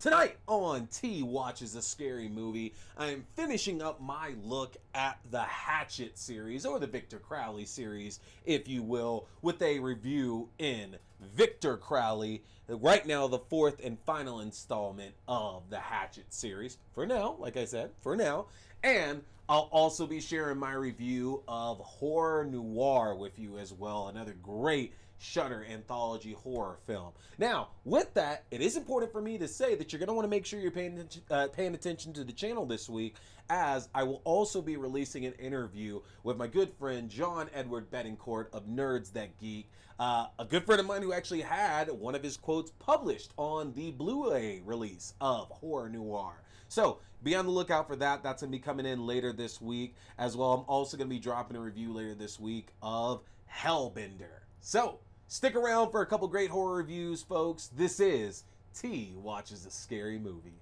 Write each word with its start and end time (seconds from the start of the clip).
Tonight 0.00 0.38
on 0.46 0.86
T 0.86 1.22
Watches 1.22 1.74
a 1.74 1.82
Scary 1.82 2.26
Movie, 2.26 2.72
I 2.96 3.08
am 3.08 3.26
finishing 3.36 3.82
up 3.82 4.00
my 4.00 4.32
look 4.42 4.78
at 4.94 5.18
the 5.30 5.42
Hatchet 5.42 6.16
series, 6.16 6.64
or 6.64 6.78
the 6.78 6.86
Victor 6.86 7.18
Crowley 7.18 7.66
series, 7.66 8.18
if 8.46 8.66
you 8.66 8.82
will, 8.82 9.26
with 9.42 9.60
a 9.60 9.78
review 9.78 10.48
in 10.58 10.96
Victor 11.20 11.76
Crowley. 11.76 12.42
Right 12.66 13.04
now, 13.06 13.26
the 13.26 13.40
fourth 13.40 13.84
and 13.84 13.98
final 14.06 14.40
installment 14.40 15.14
of 15.28 15.68
the 15.68 15.80
Hatchet 15.80 16.32
series. 16.32 16.78
For 16.94 17.04
now, 17.04 17.36
like 17.38 17.58
I 17.58 17.66
said, 17.66 17.90
for 18.00 18.16
now. 18.16 18.46
And 18.82 19.22
I'll 19.50 19.68
also 19.70 20.06
be 20.06 20.22
sharing 20.22 20.56
my 20.56 20.72
review 20.72 21.42
of 21.46 21.76
Horror 21.76 22.46
Noir 22.46 23.16
with 23.16 23.38
you 23.38 23.58
as 23.58 23.74
well. 23.74 24.08
Another 24.08 24.34
great 24.42 24.94
Shudder 25.22 25.66
anthology 25.70 26.32
horror 26.32 26.78
film. 26.86 27.12
Now, 27.36 27.68
with 27.84 28.14
that, 28.14 28.44
it 28.50 28.62
is 28.62 28.76
important 28.76 29.12
for 29.12 29.20
me 29.20 29.36
to 29.36 29.46
say 29.46 29.74
that 29.74 29.92
you're 29.92 29.98
going 29.98 30.08
to 30.08 30.14
want 30.14 30.24
to 30.24 30.30
make 30.30 30.46
sure 30.46 30.58
you're 30.58 30.70
paying 30.70 30.94
attention, 30.94 31.22
uh, 31.30 31.48
paying 31.48 31.74
attention 31.74 32.14
to 32.14 32.24
the 32.24 32.32
channel 32.32 32.64
this 32.64 32.88
week, 32.88 33.16
as 33.50 33.90
I 33.94 34.02
will 34.04 34.22
also 34.24 34.62
be 34.62 34.78
releasing 34.78 35.26
an 35.26 35.34
interview 35.34 36.00
with 36.22 36.38
my 36.38 36.46
good 36.46 36.72
friend 36.78 37.10
John 37.10 37.50
Edward 37.52 37.90
Betancourt 37.90 38.46
of 38.54 38.66
Nerds 38.66 39.12
That 39.12 39.38
Geek, 39.38 39.70
uh, 39.98 40.28
a 40.38 40.44
good 40.46 40.64
friend 40.64 40.80
of 40.80 40.86
mine 40.86 41.02
who 41.02 41.12
actually 41.12 41.42
had 41.42 41.90
one 41.90 42.14
of 42.14 42.22
his 42.22 42.38
quotes 42.38 42.70
published 42.78 43.32
on 43.36 43.74
the 43.74 43.90
Blu-ray 43.90 44.62
release 44.64 45.12
of 45.20 45.50
Horror 45.50 45.90
Noir. 45.90 46.32
So 46.68 47.00
be 47.22 47.34
on 47.36 47.44
the 47.44 47.52
lookout 47.52 47.86
for 47.86 47.96
that. 47.96 48.22
That's 48.22 48.40
going 48.40 48.52
to 48.52 48.56
be 48.56 48.62
coming 48.62 48.86
in 48.86 49.06
later 49.06 49.34
this 49.34 49.60
week 49.60 49.96
as 50.16 50.34
well. 50.34 50.54
I'm 50.54 50.64
also 50.66 50.96
going 50.96 51.10
to 51.10 51.14
be 51.14 51.20
dropping 51.20 51.58
a 51.58 51.60
review 51.60 51.92
later 51.92 52.14
this 52.14 52.40
week 52.40 52.68
of 52.82 53.20
Hellbender. 53.52 54.40
So 54.60 55.00
Stick 55.32 55.54
around 55.54 55.92
for 55.92 56.02
a 56.02 56.06
couple 56.06 56.26
great 56.26 56.50
horror 56.50 56.78
reviews, 56.78 57.22
folks. 57.22 57.68
This 57.68 58.00
is 58.00 58.42
T 58.74 59.14
Watches 59.14 59.64
a 59.64 59.70
Scary 59.70 60.18
Movie. 60.18 60.58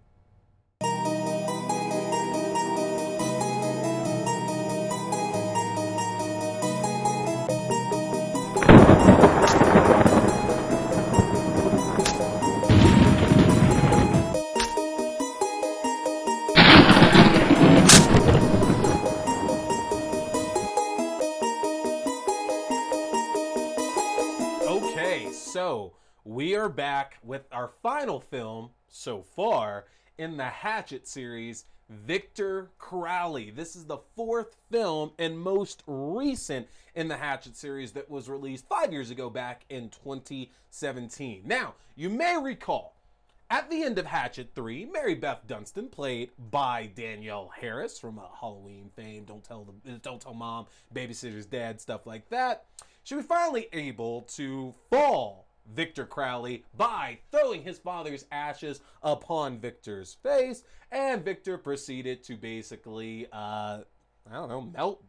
We 26.25 26.57
are 26.57 26.71
back 26.71 27.19
with 27.23 27.43
our 27.53 27.73
final 27.83 28.21
film 28.21 28.71
so 28.89 29.21
far 29.21 29.85
in 30.17 30.39
the 30.39 30.47
Hatchet 30.47 31.07
series, 31.07 31.67
Victor 31.91 32.71
Crowley. 32.79 33.51
This 33.51 33.77
is 33.77 33.85
the 33.85 33.99
fourth 34.17 34.57
film 34.71 35.13
and 35.19 35.39
most 35.39 35.83
recent 35.87 36.69
in 36.95 37.09
the 37.09 37.19
Hatchet 37.19 37.55
series 37.55 37.93
that 37.93 38.09
was 38.09 38.31
released 38.31 38.67
five 38.67 38.95
years 38.95 39.11
ago 39.11 39.29
back 39.29 39.67
in 39.69 39.91
2017. 39.91 41.43
Now, 41.45 41.75
you 41.97 42.09
may 42.09 42.39
recall 42.39 42.97
at 43.51 43.69
the 43.69 43.83
end 43.83 43.99
of 43.99 44.07
Hatchet 44.07 44.53
3, 44.55 44.87
Mary 44.87 45.17
Beth 45.17 45.47
Dunston, 45.47 45.89
played 45.89 46.31
by 46.51 46.91
Danielle 46.95 47.51
Harris 47.55 47.99
from 47.99 48.19
uh, 48.19 48.23
Halloween 48.41 48.89
fame, 48.97 49.25
Don't 49.25 49.45
Tell 49.45 49.67
the 49.85 49.99
Don't 49.99 50.23
Tell 50.23 50.33
Mom, 50.33 50.65
Babysitter's 50.95 51.45
Dad, 51.45 51.79
stuff 51.79 52.07
like 52.07 52.31
that 52.31 52.65
she 53.09 53.15
was 53.15 53.25
finally 53.25 53.69
able 53.73 54.21
to 54.21 54.75
fall 54.91 55.48
Victor 55.75 56.07
Crowley 56.07 56.65
by 56.77 57.19
throwing 57.31 57.63
his 57.63 57.79
father's 57.79 58.25
ashes 58.31 58.81
upon 59.03 59.59
Victor's 59.59 60.15
face, 60.23 60.63
and 60.91 61.25
Victor 61.25 61.59
proceeded 61.59 62.23
to 62.25 62.37
basically, 62.37 63.27
uh, 63.33 63.81
I 64.31 64.33
don't 64.33 64.49
know, 64.49 64.63
melt, 64.63 65.05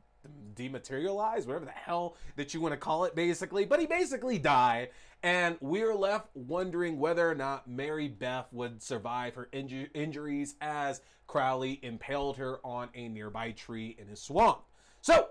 dematerialize, 0.55 1.47
whatever 1.47 1.66
the 1.66 1.71
hell 1.71 2.16
that 2.35 2.53
you 2.53 2.61
want 2.61 2.73
to 2.73 2.78
call 2.78 3.06
it, 3.06 3.16
basically. 3.16 3.66
But 3.66 3.79
he 3.79 3.85
basically 3.85 4.38
died, 4.38 4.89
and 5.23 5.57
we're 5.61 5.95
left 5.95 6.29
wondering 6.34 7.00
whether 7.00 7.29
or 7.29 7.35
not 7.35 7.69
Mary 7.69 8.07
Beth 8.07 8.47
would 8.51 8.84
survive 8.84 9.35
her 9.35 9.50
inju- 9.53 9.89
injuries 9.94 10.55
as 10.61 11.01
Crowley 11.28 11.79
impaled 11.84 12.38
her 12.38 12.59
on 12.66 12.89
a 12.94 13.07
nearby 13.07 13.51
tree 13.51 13.95
in 14.00 14.07
his 14.07 14.22
swamp. 14.22 14.61
So, 15.01 15.29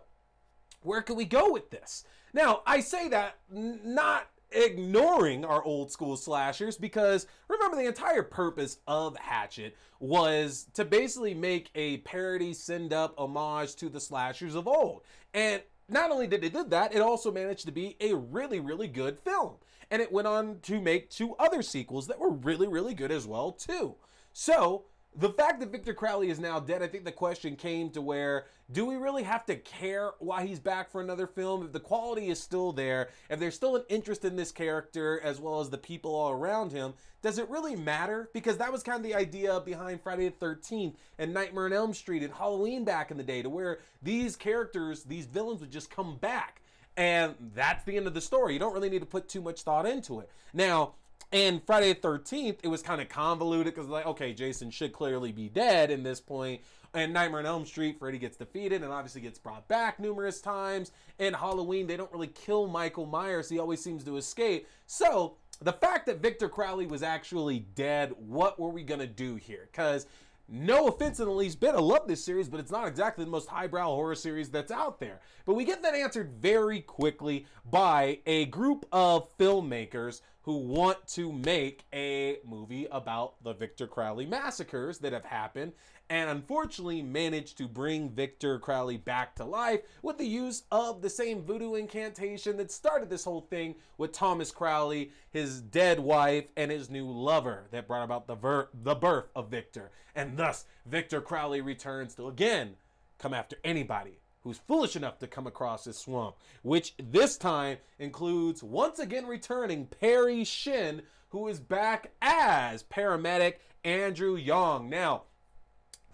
where 0.83 1.03
can 1.03 1.17
we 1.17 1.25
go 1.25 1.53
with 1.53 1.71
this? 1.71 2.05
Now, 2.33 2.63
I 2.67 2.81
say 2.81 3.09
that 3.09 3.39
not 3.51 4.29
ignoring 4.51 5.45
our 5.45 5.63
old 5.63 5.91
school 5.91 6.17
slashers 6.17 6.77
because 6.77 7.27
remember 7.49 7.77
the 7.77 7.87
entire 7.87 8.23
purpose 8.23 8.79
of 8.87 9.17
Hatchet 9.17 9.77
was 10.01 10.67
to 10.75 10.85
basically 10.85 11.35
make 11.35 11.71
a 11.75 11.99
parody 11.99 12.53
send 12.53 12.93
up 12.93 13.15
homage 13.19 13.75
to 13.77 13.89
the 13.89 14.01
slashers 14.01 14.55
of 14.55 14.69
old. 14.69 15.03
And 15.35 15.63
not 15.89 16.11
only 16.11 16.27
did 16.27 16.45
it 16.45 16.53
do 16.53 16.65
that, 16.65 16.95
it 16.95 17.01
also 17.01 17.33
managed 17.33 17.67
to 17.67 17.73
be 17.73 17.97
a 18.01 18.15
really, 18.15 18.61
really 18.61 18.89
good 18.89 19.19
film. 19.19 19.55
And 19.91 20.03
it 20.03 20.13
went 20.13 20.29
on 20.29 20.59
to 20.63 20.81
make 20.81 21.09
two 21.09 21.35
other 21.39 21.63
sequels 21.63 22.07
that 22.09 22.19
were 22.19 22.31
really, 22.31 22.69
really 22.69 22.95
good 22.95 23.11
as 23.11 23.27
well, 23.27 23.53
too. 23.53 23.95
So, 24.33 24.85
the 25.17 25.31
fact 25.31 25.61
that 25.61 25.73
Victor 25.73 25.95
Crowley 25.95 26.31
is 26.31 26.39
now 26.39 26.61
dead, 26.61 26.83
I 26.83 26.87
think 26.87 27.05
the 27.05 27.13
question 27.13 27.57
came 27.57 27.91
to 27.91 28.01
where 28.01 28.47
do 28.71 28.85
we 28.85 28.97
really 28.97 29.23
have 29.23 29.47
to 29.47 29.57
care 29.57 30.13
why 30.19 30.47
he's 30.47 30.61
back 30.61 30.91
for 30.91 31.01
another 31.01 31.27
film? 31.27 31.65
If 31.65 31.73
the 31.73 31.81
quality 31.81 32.29
is 32.29 32.39
still 32.39 32.73
there, 32.73 33.09
if 33.31 33.41
there's 33.41 33.55
still 33.55 33.77
an 33.77 33.85
interest 33.89 34.25
in 34.25 34.37
this 34.37 34.53
character 34.53 35.21
as 35.25 35.41
well 35.41 35.61
as 35.61 35.71
the 35.71 35.79
people 35.79 36.15
all 36.15 36.31
around 36.31 36.73
him, 36.73 36.93
does 37.23 37.39
it 37.39 37.49
really 37.49 37.75
matter? 37.75 38.29
Because 38.35 38.59
that 38.59 38.71
was 38.71 38.83
kind 38.83 38.99
of 38.99 39.03
the 39.03 39.15
idea 39.15 39.61
behind 39.61 40.03
Friday 40.03 40.29
the 40.29 40.47
13th 40.47 40.95
and 41.19 41.33
Nightmare 41.33 41.65
on 41.65 41.73
Elm 41.73 41.95
Street 41.95 42.23
and 42.23 42.33
Halloween 42.33 42.85
back 42.85 43.11
in 43.11 43.17
the 43.17 43.23
day, 43.23 43.43
to 43.43 43.49
where 43.49 43.79
these 44.03 44.37
characters, 44.37 45.05
these 45.05 45.27
villains 45.27 45.61
would 45.61 45.73
just 45.73 45.91
come 45.91 46.17
back. 46.17 46.61
And 46.97 47.35
that's 47.55 47.85
the 47.85 47.97
end 47.97 48.07
of 48.07 48.15
the 48.15 48.21
story. 48.21 48.53
You 48.53 48.59
don't 48.59 48.75
really 48.75 48.91
need 48.91 49.01
to 49.01 49.07
put 49.07 49.29
too 49.29 49.41
much 49.41 49.63
thought 49.63 49.87
into 49.87 50.21
it. 50.21 50.31
Now, 50.53 50.95
and 51.33 51.63
Friday 51.65 51.93
the 51.93 52.01
13th, 52.01 52.59
it 52.63 52.69
was 52.69 52.83
kind 52.83 53.01
of 53.01 53.09
convoluted 53.09 53.75
because, 53.75 53.89
like, 53.89 54.07
okay, 54.07 54.33
Jason 54.33 54.71
should 54.71 54.93
clearly 54.93 55.33
be 55.33 55.49
dead 55.49 55.91
in 55.91 56.03
this 56.03 56.21
point. 56.21 56.63
And 56.95 57.13
Nightmare 57.13 57.41
on 57.41 57.47
Elm 57.47 57.67
Street, 57.67 57.99
Freddy 57.99 58.19
gets 58.19 58.39
defeated 58.39 58.83
and 58.83 58.91
obviously 58.91 59.21
gets 59.21 59.39
brought 59.39 59.69
back 59.69 60.01
numerous 60.01 60.41
times. 60.41 60.93
And 61.19 61.37
Halloween, 61.37 61.87
they 61.87 61.99
don't 61.99 62.11
really 62.13 62.29
kill 62.29 62.67
Michael 62.67 63.05
Myers, 63.05 63.49
he 63.49 63.59
always 63.59 63.81
seems 63.83 64.05
to 64.05 64.17
escape. 64.17 64.67
So, 64.87 65.37
the 65.61 65.73
fact 65.73 66.07
that 66.07 66.21
Victor 66.21 66.49
Crowley 66.49 66.87
was 66.87 67.03
actually 67.03 67.61
dead, 67.75 68.15
what 68.17 68.59
were 68.59 68.71
we 68.71 68.85
going 68.85 69.01
to 69.01 69.07
do 69.07 69.35
here? 69.35 69.69
Because 69.71 70.07
no 70.49 70.87
offense 70.89 71.21
in 71.21 71.27
the 71.27 71.33
least 71.33 71.61
bit, 71.61 71.75
I 71.75 71.79
love 71.79 72.09
this 72.09 72.25
series, 72.25 72.49
but 72.49 72.59
it's 72.59 72.71
not 72.71 72.89
exactly 72.89 73.25
the 73.25 73.31
most 73.31 73.49
highbrow 73.49 73.87
horror 73.87 74.15
series 74.15 74.49
that's 74.49 74.73
out 74.73 74.99
there. 74.99 75.21
But 75.45 75.55
we 75.55 75.65
get 75.65 75.83
that 75.83 75.95
answered 75.95 76.33
very 76.41 76.81
quickly 76.81 77.45
by 77.71 78.21
a 78.25 78.47
group 78.47 78.87
of 78.91 79.37
filmmakers 79.37 80.23
who 80.49 80.57
want 80.57 81.07
to 81.07 81.31
make 81.31 81.85
a 81.93 82.39
movie 82.43 82.87
about 82.91 83.35
the 83.45 83.53
Victor 83.53 83.87
Crowley 83.87 84.25
massacres 84.25 84.97
that 84.97 85.13
have 85.13 85.27
happened 85.27 85.75
and 86.09 86.31
unfortunately 86.31 87.03
managed 87.03 87.59
to 87.59 87.69
bring 87.69 88.09
Victor 88.09 88.59
Crowley 88.59 88.97
back 88.97 89.35
to 89.35 89.45
life 89.45 89.83
with 90.01 90.17
the 90.17 90.25
use 90.25 90.63
of 90.73 91.03
the 91.03 91.11
same 91.11 91.43
voodoo 91.43 91.75
incantation 91.75 92.57
that 92.57 92.73
started 92.73 93.11
this 93.11 93.25
whole 93.25 93.43
thing 93.43 93.75
with 93.99 94.13
Thomas 94.13 94.51
Crowley, 94.51 95.11
his 95.31 95.61
dead 95.61 96.01
wife, 96.01 96.47
and 96.57 96.71
his 96.71 96.89
new 96.89 97.11
lover 97.11 97.67
that 97.71 97.87
brought 97.87 98.05
about 98.05 98.27
the, 98.27 98.35
ver- 98.35 98.71
the 98.73 98.95
birth 98.95 99.27
of 99.37 99.51
Victor. 99.51 99.91
And 100.17 100.39
thus, 100.39 100.65
Victor 100.87 101.21
Crowley 101.21 101.61
returns 101.61 102.15
to 102.15 102.27
again 102.27 102.77
come 103.19 103.35
after 103.35 103.59
anybody 103.65 104.18
who's 104.43 104.59
foolish 104.59 104.97
enough 104.97 105.19
to 105.19 105.27
come 105.27 105.47
across 105.47 105.85
this 105.85 105.99
swamp, 105.99 106.37
which 106.63 106.95
this 106.99 107.37
time 107.37 107.79
includes 107.99 108.63
once 108.63 108.99
again 108.99 109.27
returning 109.27 109.87
Parry 109.87 110.45
Shen, 110.45 111.03
who 111.31 111.49
is 111.49 111.61
back 111.61 112.13
as 112.23 112.83
paramedic 112.85 113.55
Andrew 113.85 114.37
Young. 114.37 114.89
Now, 114.89 115.23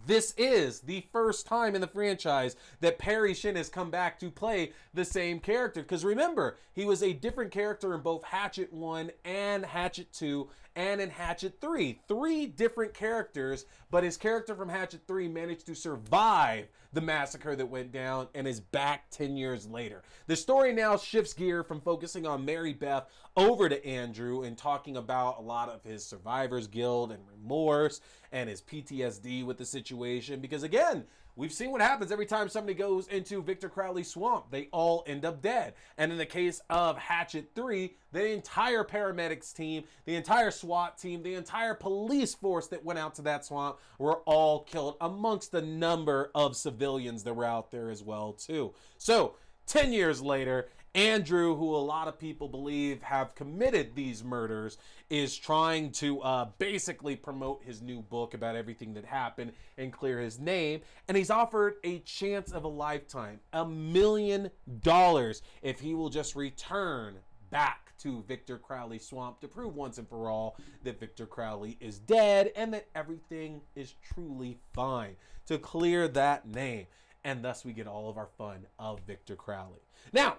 this 0.07 0.35
is 0.37 0.81
the 0.81 1.07
first 1.13 1.47
time 1.47 1.75
in 1.75 1.81
the 1.81 1.87
franchise 1.87 2.57
that 2.81 2.99
Parry 2.99 3.33
Shen 3.33 3.57
has 3.57 3.69
come 3.69 3.91
back 3.91 4.19
to 4.21 4.31
play 4.31 4.73
the 4.93 5.05
same 5.05 5.41
character. 5.41 5.81
Because 5.81 6.05
remember, 6.05 6.59
he 6.75 6.85
was 6.85 7.03
a 7.03 7.15
different 7.15 7.51
character 7.51 7.95
in 7.95 8.03
both 8.03 8.23
Hatchet 8.25 8.73
1 8.73 9.11
and 9.25 9.65
Hatchet 9.65 10.13
2 10.13 10.49
and 10.77 11.01
in 11.01 11.11
Hatchet 11.11 11.59
3. 11.61 12.01
Three 12.09 12.47
different 12.47 12.95
characters, 12.95 13.65
but 13.91 14.05
his 14.05 14.17
character 14.17 14.55
from 14.55 14.69
Hatchet 14.69 15.03
3 15.07 15.29
managed 15.29 15.67
to 15.67 15.75
survive 15.75 16.69
the 16.93 17.01
massacre 17.01 17.57
that 17.57 17.67
went 17.67 17.93
down 17.93 18.29
and 18.35 18.47
is 18.47 18.61
back 18.61 19.11
10 19.11 19.37
years 19.37 19.67
later. 19.67 20.03
The 20.27 20.37
story 20.37 20.73
now 20.73 20.97
shifts 20.97 21.33
gear 21.33 21.65
from 21.65 21.81
focusing 21.81 22.27
on 22.27 22.45
Mary 22.45 22.73
Beth 22.73 23.09
over 23.37 23.69
to 23.69 23.85
Andrew 23.85 24.43
and 24.43 24.57
talking 24.57 24.97
about 24.97 25.39
a 25.39 25.43
lot 25.43 25.69
of 25.69 25.83
his 25.83 26.07
survivor's 26.07 26.67
guilt 26.67 27.11
and 27.11 27.23
remorse 27.29 28.01
and 28.33 28.49
his 28.49 28.63
PTSD 28.63 29.45
with 29.45 29.59
the 29.59 29.65
situation. 29.65 30.41
Because 30.41 30.63
again, 30.63 31.05
we've 31.37 31.53
seen 31.53 31.73
what 31.73 31.81
happens 31.81 32.13
every 32.13 32.27
time 32.27 32.49
somebody 32.49 32.75
goes 32.75 33.09
into 33.09 33.43
Victor 33.43 33.69
Crowley's 33.69 34.11
swamp. 34.11 34.47
They 34.51 34.69
all 34.73 35.03
end 35.07 35.25
up 35.25 35.43
dead. 35.43 35.75
And 35.99 36.13
in 36.13 36.19
the 36.19 36.27
case 36.27 36.61
of 36.71 36.97
Hatchet 36.97 37.51
3, 37.55 37.95
the 38.13 38.33
entire 38.33 38.85
paramedics 38.85 39.53
team, 39.53 39.85
the 40.05 40.15
entire 40.15 40.51
SWAT 40.65 40.97
team, 40.97 41.23
the 41.23 41.35
entire 41.35 41.75
police 41.75 42.35
force 42.35 42.69
that 42.69 42.83
went 42.83 42.99
out 42.99 43.15
to 43.17 43.23
that 43.23 43.45
swamp 43.45 43.79
were 43.99 44.21
all 44.25 44.61
killed 44.61 44.97
amongst 44.99 45.53
a 45.53 45.61
number 45.61 46.31
of 46.35 46.57
civilians 46.57 47.23
that 47.25 47.35
were 47.35 47.45
out 47.45 47.71
there 47.71 47.91
as 47.91 48.03
well 48.03 48.33
too. 48.33 48.73
So, 48.97 49.35
10 49.67 49.93
years 49.93 50.23
later, 50.23 50.69
Andrew, 50.95 51.55
who 51.55 51.75
a 51.75 51.77
lot 51.77 52.09
of 52.09 52.19
people 52.19 52.49
believe 52.49 53.03
have 53.03 53.35
committed 53.35 53.95
these 53.95 54.25
murders, 54.25 54.79
is 55.11 55.37
trying 55.37 55.91
to 55.93 56.21
uh, 56.23 56.49
basically 56.59 57.15
promote 57.15 57.63
his 57.63 57.83
new 57.83 58.01
book 58.01 58.33
about 58.33 58.57
everything 58.57 58.95
that 58.95 59.05
happened 59.05 59.53
and 59.77 59.93
clear 59.93 60.19
his 60.19 60.39
name. 60.39 60.81
And 61.09 61.17
he's 61.17 61.31
offered 61.31 61.75
a 61.85 61.99
chance 62.01 62.53
of 62.53 62.65
a 62.65 62.69
lifetime, 62.69 63.41
a 63.53 63.67
million 63.67 64.51
dollars, 64.81 65.43
if 65.61 65.81
he 65.81 65.95
will 65.95 66.11
just 66.11 66.37
return 66.37 67.17
back 67.51 67.84
to 68.05 68.23
Victor 68.29 68.59
Crowley 68.59 68.99
Swamp 68.99 69.41
to 69.41 69.49
prove 69.49 69.75
once 69.75 69.97
and 69.99 70.09
for 70.09 70.29
all 70.29 70.57
that 70.85 71.01
Victor 71.01 71.27
Crowley 71.27 71.79
is 71.81 71.99
dead 71.99 72.53
and 72.55 72.73
that 72.75 72.87
everything 72.95 73.63
is 73.75 73.95
truly 74.15 74.59
fine, 74.75 75.17
to 75.47 75.59
clear 75.59 76.07
that 76.09 76.47
name. 76.47 76.87
And 77.25 77.43
thus 77.43 77.65
we 77.65 77.73
get 77.73 77.87
all 77.87 78.11
of 78.11 78.19
our 78.19 78.29
fun 78.39 78.67
of 78.79 79.01
Victor 79.07 79.35
Crowley. 79.35 79.81
Now, 80.13 80.37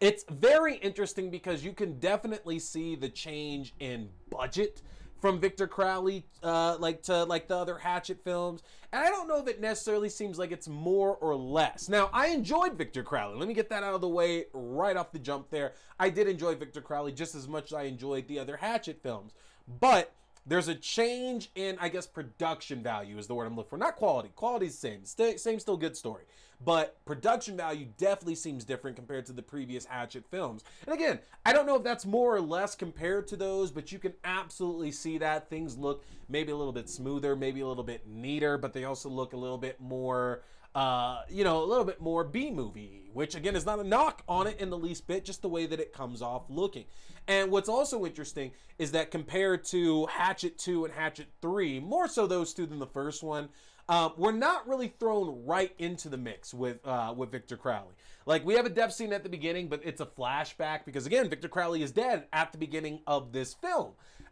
it's 0.00 0.24
very 0.30 0.76
interesting 0.76 1.30
because 1.30 1.62
you 1.62 1.74
can 1.74 1.98
definitely 1.98 2.58
see 2.58 2.96
the 2.96 3.10
change 3.10 3.74
in 3.78 4.08
budget 4.30 4.80
from 5.20 5.38
Victor 5.38 5.66
Crowley, 5.66 6.24
uh, 6.42 6.76
like 6.78 7.02
to 7.04 7.24
like 7.24 7.48
the 7.48 7.56
other 7.56 7.78
Hatchet 7.78 8.22
films. 8.24 8.62
And 8.92 9.04
I 9.04 9.08
don't 9.08 9.28
know 9.28 9.38
if 9.38 9.46
it 9.46 9.60
necessarily 9.60 10.08
seems 10.08 10.38
like 10.38 10.50
it's 10.50 10.68
more 10.68 11.16
or 11.16 11.36
less. 11.36 11.88
Now, 11.88 12.10
I 12.12 12.28
enjoyed 12.28 12.76
Victor 12.76 13.02
Crowley. 13.02 13.38
Let 13.38 13.46
me 13.46 13.54
get 13.54 13.68
that 13.70 13.84
out 13.84 13.94
of 13.94 14.00
the 14.00 14.08
way 14.08 14.46
right 14.52 14.96
off 14.96 15.12
the 15.12 15.18
jump 15.18 15.50
there. 15.50 15.74
I 15.98 16.10
did 16.10 16.26
enjoy 16.26 16.54
Victor 16.54 16.80
Crowley 16.80 17.12
just 17.12 17.34
as 17.34 17.46
much 17.46 17.66
as 17.66 17.74
I 17.74 17.82
enjoyed 17.82 18.26
the 18.26 18.38
other 18.38 18.56
Hatchet 18.56 19.00
films. 19.02 19.34
But 19.80 20.12
there's 20.50 20.66
a 20.66 20.74
change 20.74 21.48
in, 21.54 21.78
I 21.80 21.88
guess, 21.88 22.08
production 22.08 22.82
value 22.82 23.16
is 23.18 23.28
the 23.28 23.36
word 23.36 23.46
I'm 23.46 23.54
looking 23.54 23.70
for. 23.70 23.76
Not 23.76 23.94
quality. 23.94 24.30
Quality's 24.34 24.76
same. 24.76 25.04
Stay, 25.04 25.36
same, 25.36 25.60
still 25.60 25.76
good 25.76 25.96
story. 25.96 26.24
But 26.62 27.02
production 27.04 27.56
value 27.56 27.86
definitely 27.98 28.34
seems 28.34 28.64
different 28.64 28.96
compared 28.96 29.26
to 29.26 29.32
the 29.32 29.42
previous 29.42 29.84
Hatchet 29.84 30.26
films. 30.28 30.64
And 30.86 30.94
again, 30.94 31.20
I 31.46 31.52
don't 31.52 31.66
know 31.66 31.76
if 31.76 31.84
that's 31.84 32.04
more 32.04 32.34
or 32.34 32.40
less 32.40 32.74
compared 32.74 33.28
to 33.28 33.36
those, 33.36 33.70
but 33.70 33.92
you 33.92 34.00
can 34.00 34.12
absolutely 34.24 34.90
see 34.90 35.18
that 35.18 35.48
things 35.48 35.78
look 35.78 36.04
maybe 36.28 36.50
a 36.50 36.56
little 36.56 36.72
bit 36.72 36.90
smoother, 36.90 37.36
maybe 37.36 37.60
a 37.60 37.66
little 37.66 37.84
bit 37.84 38.08
neater, 38.08 38.58
but 38.58 38.72
they 38.72 38.82
also 38.82 39.08
look 39.08 39.34
a 39.34 39.36
little 39.36 39.56
bit 39.56 39.80
more 39.80 40.42
uh, 40.74 41.22
you 41.28 41.44
know, 41.44 41.62
a 41.62 41.66
little 41.66 41.84
bit 41.84 42.00
more 42.00 42.24
B 42.24 42.50
movie, 42.50 43.10
which 43.12 43.34
again 43.34 43.56
is 43.56 43.66
not 43.66 43.80
a 43.80 43.84
knock 43.84 44.22
on 44.28 44.46
it 44.46 44.60
in 44.60 44.70
the 44.70 44.78
least 44.78 45.06
bit, 45.06 45.24
just 45.24 45.42
the 45.42 45.48
way 45.48 45.66
that 45.66 45.80
it 45.80 45.92
comes 45.92 46.22
off 46.22 46.42
looking. 46.48 46.84
And 47.26 47.50
what's 47.50 47.68
also 47.68 48.06
interesting 48.06 48.52
is 48.78 48.92
that 48.92 49.10
compared 49.10 49.64
to 49.66 50.06
Hatchet 50.06 50.58
2 50.58 50.84
and 50.84 50.94
Hatchet 50.94 51.28
3, 51.42 51.80
more 51.80 52.08
so 52.08 52.26
those 52.26 52.54
two 52.54 52.66
than 52.66 52.78
the 52.78 52.86
first 52.86 53.22
one, 53.22 53.48
uh, 53.88 54.10
we're 54.16 54.32
not 54.32 54.68
really 54.68 54.94
thrown 55.00 55.44
right 55.44 55.74
into 55.78 56.08
the 56.08 56.16
mix 56.16 56.54
with 56.54 56.86
uh, 56.86 57.12
with 57.16 57.32
Victor 57.32 57.56
Crowley. 57.56 57.94
Like 58.24 58.44
we 58.44 58.54
have 58.54 58.66
a 58.66 58.70
death 58.70 58.92
scene 58.92 59.12
at 59.12 59.24
the 59.24 59.28
beginning, 59.28 59.66
but 59.68 59.80
it's 59.84 60.00
a 60.00 60.06
flashback 60.06 60.84
because 60.84 61.06
again, 61.06 61.28
Victor 61.28 61.48
Crowley 61.48 61.82
is 61.82 61.90
dead 61.90 62.26
at 62.32 62.52
the 62.52 62.58
beginning 62.58 63.00
of 63.08 63.32
this 63.32 63.54
film. 63.54 63.90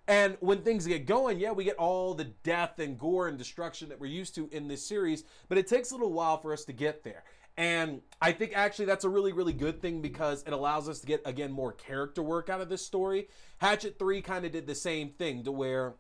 And 0.09 0.39
when 0.41 0.63
things 0.63 0.87
get 0.87 1.05
going, 1.05 1.39
yeah, 1.39 1.53
we 1.53 1.65
get 1.65 1.77
all 1.77 2.15
the 2.15 2.25
death 2.25 2.79
and 2.79 2.99
gore 2.99 3.29
and 3.29 3.37
destruction 3.37 3.91
that 3.91 4.01
we're 4.01 4.07
used 4.07 4.35
to 4.37 4.49
in 4.51 4.67
this 4.67 4.85
series, 4.85 5.25
but 5.51 5.59
it 5.59 5.67
takes 5.67 5.91
a 5.91 5.95
little 5.95 6.15
while 6.15 6.39
for 6.39 6.55
us 6.55 6.65
to 6.65 6.73
get 6.73 7.05
there. 7.05 7.25
And 7.59 8.01
I 8.23 8.33
think 8.33 8.53
actually 8.55 8.87
that's 8.87 9.05
a 9.05 9.09
really, 9.09 9.33
really 9.33 9.53
good 9.53 9.83
thing 9.83 10.01
because 10.01 10.43
it 10.45 10.53
allows 10.55 10.89
us 10.89 11.01
to 11.01 11.07
get, 11.07 11.21
again, 11.27 11.53
more 11.53 11.73
character 11.73 12.23
work 12.23 12.49
out 12.49 12.63
of 12.63 12.71
this 12.71 12.87
story. 12.87 13.29
Hatchet 13.59 13.99
3 13.99 14.23
kind 14.23 14.47
of 14.47 14.53
did 14.53 14.67
the 14.67 14.75
same 14.75 15.11
thing 15.11 15.45
to 15.45 15.53
where 15.53 15.95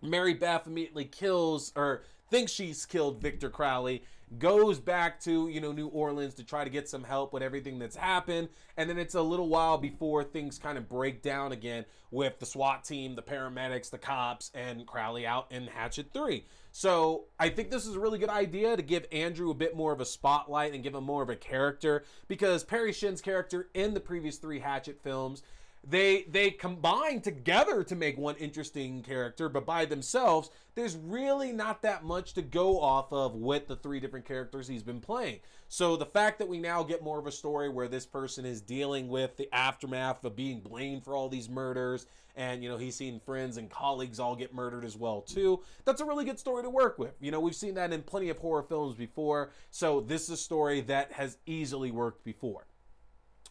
Mary 0.00 0.32
Beth 0.32 0.66
immediately 0.66 1.04
kills 1.04 1.72
or 1.76 2.04
thinks 2.30 2.52
she's 2.52 2.86
killed 2.86 3.20
Victor 3.20 3.50
Crowley 3.50 4.02
goes 4.38 4.80
back 4.80 5.20
to 5.20 5.48
you 5.48 5.60
know 5.60 5.72
New 5.72 5.88
Orleans 5.88 6.34
to 6.34 6.44
try 6.44 6.64
to 6.64 6.70
get 6.70 6.88
some 6.88 7.04
help 7.04 7.32
with 7.32 7.42
everything 7.42 7.78
that's 7.78 7.96
happened, 7.96 8.48
and 8.76 8.90
then 8.90 8.98
it's 8.98 9.14
a 9.14 9.22
little 9.22 9.48
while 9.48 9.78
before 9.78 10.24
things 10.24 10.58
kind 10.58 10.76
of 10.76 10.88
break 10.88 11.22
down 11.22 11.52
again 11.52 11.84
with 12.10 12.38
the 12.38 12.46
SWAT 12.46 12.84
team, 12.84 13.14
the 13.14 13.22
paramedics, 13.22 13.90
the 13.90 13.98
cops, 13.98 14.50
and 14.54 14.86
Crowley 14.86 15.26
out 15.26 15.46
in 15.50 15.66
Hatchet 15.66 16.08
Three. 16.12 16.44
So 16.72 17.24
I 17.38 17.48
think 17.48 17.70
this 17.70 17.86
is 17.86 17.94
a 17.94 18.00
really 18.00 18.18
good 18.18 18.28
idea 18.28 18.76
to 18.76 18.82
give 18.82 19.06
Andrew 19.10 19.50
a 19.50 19.54
bit 19.54 19.76
more 19.76 19.92
of 19.92 20.00
a 20.00 20.04
spotlight 20.04 20.74
and 20.74 20.82
give 20.82 20.94
him 20.94 21.04
more 21.04 21.22
of 21.22 21.30
a 21.30 21.36
character 21.36 22.04
because 22.28 22.64
Parry 22.64 22.92
Shen's 22.92 23.22
character 23.22 23.68
in 23.74 23.94
the 23.94 24.00
previous 24.00 24.36
three 24.36 24.58
Hatchet 24.58 25.00
films 25.02 25.42
they 25.84 26.24
they 26.28 26.50
combine 26.50 27.20
together 27.20 27.84
to 27.84 27.94
make 27.94 28.18
one 28.18 28.34
interesting 28.36 29.02
character 29.02 29.48
but 29.48 29.64
by 29.64 29.84
themselves 29.84 30.50
there's 30.76 30.96
really 30.96 31.52
not 31.52 31.80
that 31.82 32.04
much 32.04 32.34
to 32.34 32.42
go 32.42 32.78
off 32.78 33.10
of 33.12 33.34
with 33.34 33.66
the 33.66 33.76
three 33.76 33.98
different 33.98 34.26
characters 34.26 34.68
he's 34.68 34.82
been 34.82 35.00
playing. 35.00 35.40
So 35.68 35.96
the 35.96 36.04
fact 36.04 36.38
that 36.38 36.48
we 36.48 36.58
now 36.58 36.82
get 36.82 37.02
more 37.02 37.18
of 37.18 37.26
a 37.26 37.32
story 37.32 37.70
where 37.70 37.88
this 37.88 38.04
person 38.04 38.44
is 38.44 38.60
dealing 38.60 39.08
with 39.08 39.36
the 39.38 39.48
aftermath 39.54 40.22
of 40.24 40.36
being 40.36 40.60
blamed 40.60 41.02
for 41.02 41.16
all 41.16 41.30
these 41.30 41.48
murders 41.48 42.06
and 42.36 42.62
you 42.62 42.68
know 42.68 42.76
he's 42.76 42.94
seen 42.94 43.18
friends 43.18 43.56
and 43.56 43.70
colleagues 43.70 44.20
all 44.20 44.36
get 44.36 44.54
murdered 44.54 44.84
as 44.84 44.96
well 44.98 45.22
too 45.22 45.62
that's 45.86 46.02
a 46.02 46.04
really 46.04 46.26
good 46.26 46.38
story 46.38 46.62
to 46.62 46.70
work 46.70 46.98
with. 46.98 47.14
You 47.20 47.30
know 47.30 47.40
we've 47.40 47.56
seen 47.56 47.74
that 47.74 47.92
in 47.92 48.02
plenty 48.02 48.28
of 48.28 48.36
horror 48.36 48.62
films 48.62 48.94
before 48.94 49.52
so 49.70 50.02
this 50.02 50.24
is 50.24 50.30
a 50.30 50.36
story 50.36 50.82
that 50.82 51.12
has 51.12 51.38
easily 51.46 51.90
worked 51.90 52.22
before 52.22 52.66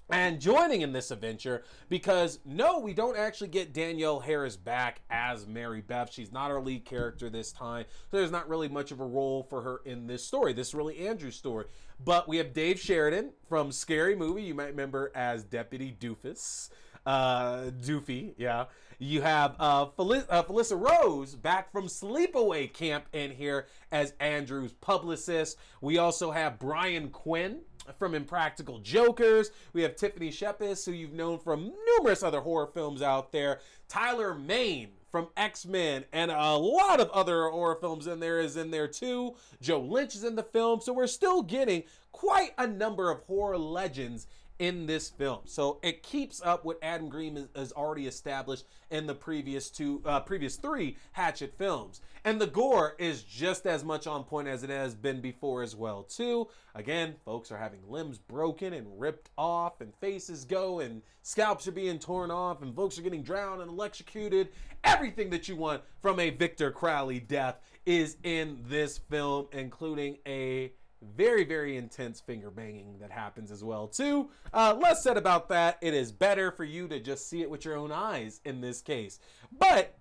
and 0.10 0.40
joining 0.40 0.82
in 0.82 0.94
this 0.94 1.12
adventure 1.12 1.64
because 1.90 2.40
no, 2.46 2.80
we 2.80 2.94
don't 2.94 3.18
actually 3.18 3.48
get 3.48 3.74
Danielle 3.74 4.20
Harris 4.20 4.56
back 4.56 5.02
as 5.10 5.48
Mary 5.48 5.82
Beth. 5.82 6.12
She's 6.12 6.32
not 6.32 6.52
our 6.52 6.62
lead 6.62 6.86
character 6.86 7.30
this 7.30 7.52
time, 7.52 7.86
so 8.12 8.18
there's 8.18 8.32
not 8.32 8.48
really 8.48 8.70
much 8.70 8.92
of 8.92 9.00
a 9.00 9.06
role 9.06 9.44
for 9.50 9.62
her 9.62 9.82
in 9.86 10.08
this 10.08 10.24
story. 10.24 10.54
This 10.54 10.70
is 10.70 10.76
really 10.76 11.08
Andrew's 11.08 11.36
story. 11.36 11.66
But 12.04 12.28
we 12.28 12.38
have 12.38 12.54
Dave 12.54 12.80
Sheridan 12.80 13.32
from 13.48 13.72
Scary 13.72 14.16
Movie, 14.16 14.44
you 14.44 14.54
might 14.54 14.68
remember 14.68 15.12
as 15.16 15.44
Deputy 15.44 15.96
Doofus. 16.00 16.70
Uh, 17.06 17.70
Doofy, 17.82 18.34
yeah. 18.38 18.66
You 18.98 19.22
have 19.22 19.56
uh, 19.60 19.88
Felicia, 19.88 20.32
uh, 20.32 20.44
Felissa 20.44 20.80
Rose 20.80 21.36
back 21.36 21.72
from 21.72 21.88
Sleepaway 21.88 22.72
Camp 22.72 23.06
in 23.14 23.32
here 23.32 23.68
as 23.92 24.14
Andrew's 24.20 24.72
publicist. 24.74 25.58
We 25.82 25.98
also 25.98 26.32
have 26.32 26.58
Brian 26.60 27.10
Quinn 27.10 27.60
from 27.98 28.16
Impractical 28.16 28.80
Jokers. 28.80 29.52
We 29.74 29.82
have 29.84 29.96
Tiffany 29.96 30.32
Shepis, 30.32 30.86
who 30.86 30.92
you've 30.92 31.14
known 31.14 31.40
from 31.40 31.72
numerous 31.98 32.24
other 32.24 32.42
horror 32.42 32.68
films 32.68 33.02
out 33.02 33.32
there. 33.32 33.60
Tyler 33.88 34.34
Mane 34.34 34.90
from 35.12 35.30
X 35.38 35.66
Men, 35.66 36.04
and 36.12 36.30
a 36.30 36.56
lot 36.56 37.00
of 37.00 37.10
other 37.12 37.50
horror 37.50 37.78
films 37.80 38.08
in 38.08 38.20
there 38.20 38.40
is 38.40 38.58
in 38.58 38.72
there 38.72 38.88
too. 38.88 39.36
Joe 39.62 39.80
Lynch 39.80 40.16
is 40.16 40.24
in 40.24 40.36
the 40.36 40.44
film, 40.44 40.82
so 40.82 40.92
we're 40.92 41.08
still 41.08 41.42
getting 41.42 41.84
quite 42.12 42.52
a 42.58 42.68
number 42.68 43.10
of 43.10 43.22
horror 43.22 43.58
legends 43.58 44.28
in 44.60 44.86
this 44.86 45.10
film. 45.10 45.40
So 45.46 45.80
it 45.84 46.04
keeps 46.04 46.42
up 46.42 46.64
what 46.64 46.78
Adam 46.82 47.10
Green 47.10 47.48
has 47.56 47.72
already 47.74 48.08
established 48.08 48.66
in 48.90 49.06
the 49.08 49.16
previous 49.16 49.70
two, 49.70 50.02
uh, 50.06 50.22
previous 50.22 50.56
three 50.56 50.98
Hatchet 51.12 51.54
films. 51.58 52.02
And 52.24 52.40
the 52.40 52.48
gore 52.48 52.96
is 52.98 53.24
just 53.24 53.66
as 53.66 53.84
much 53.84 54.08
on 54.08 54.24
point 54.24 54.48
as 54.48 54.64
it 54.64 54.70
has 54.70 54.96
been 54.96 55.22
before 55.22 55.62
as 55.62 55.76
well 55.76 56.04
too. 56.04 56.48
Again, 56.74 57.16
folks 57.24 57.52
are 57.52 57.58
having 57.58 57.82
limbs 57.88 58.18
broken 58.18 58.74
and 58.74 59.00
ripped 59.00 59.30
off, 59.38 59.82
and 59.82 59.94
faces 59.96 60.46
go, 60.46 60.80
and 60.80 61.02
scalps 61.22 61.68
are 61.68 61.72
being 61.72 62.00
torn 62.00 62.32
off, 62.32 62.62
and 62.62 62.76
folks 62.76 62.98
are 62.98 63.02
getting 63.02 63.24
drowned 63.24 63.62
and 63.62 63.72
electrocuted. 63.72 64.50
Everything 64.84 65.30
that 65.30 65.48
you 65.48 65.56
want 65.56 65.82
from 66.02 66.20
a 66.20 66.30
Victor 66.30 66.72
Crowley 66.72 67.20
death 67.20 67.60
is 67.86 68.18
in 68.24 68.60
this 68.68 68.98
film, 68.98 69.48
including 69.52 70.18
a 70.28 70.72
very 71.16 71.44
very 71.44 71.78
intense 71.78 72.20
finger 72.20 72.50
banging 72.50 72.98
that 73.00 73.12
happens 73.12 73.52
as 73.52 73.64
well 73.64 73.88
too. 73.88 74.30
Uh, 74.54 74.78
less 74.80 75.04
said 75.04 75.18
about 75.18 75.50
that 75.50 75.78
it 75.82 75.94
is 75.94 76.12
better 76.12 76.52
for 76.52 76.64
you 76.64 76.88
to 76.88 77.00
just 77.00 77.30
see 77.30 77.42
it 77.42 77.50
with 77.50 77.66
your 77.66 77.76
own 77.76 77.92
eyes 77.92 78.42
in 78.46 78.62
this 78.62 78.82
case. 78.82 79.20
But 79.58 79.98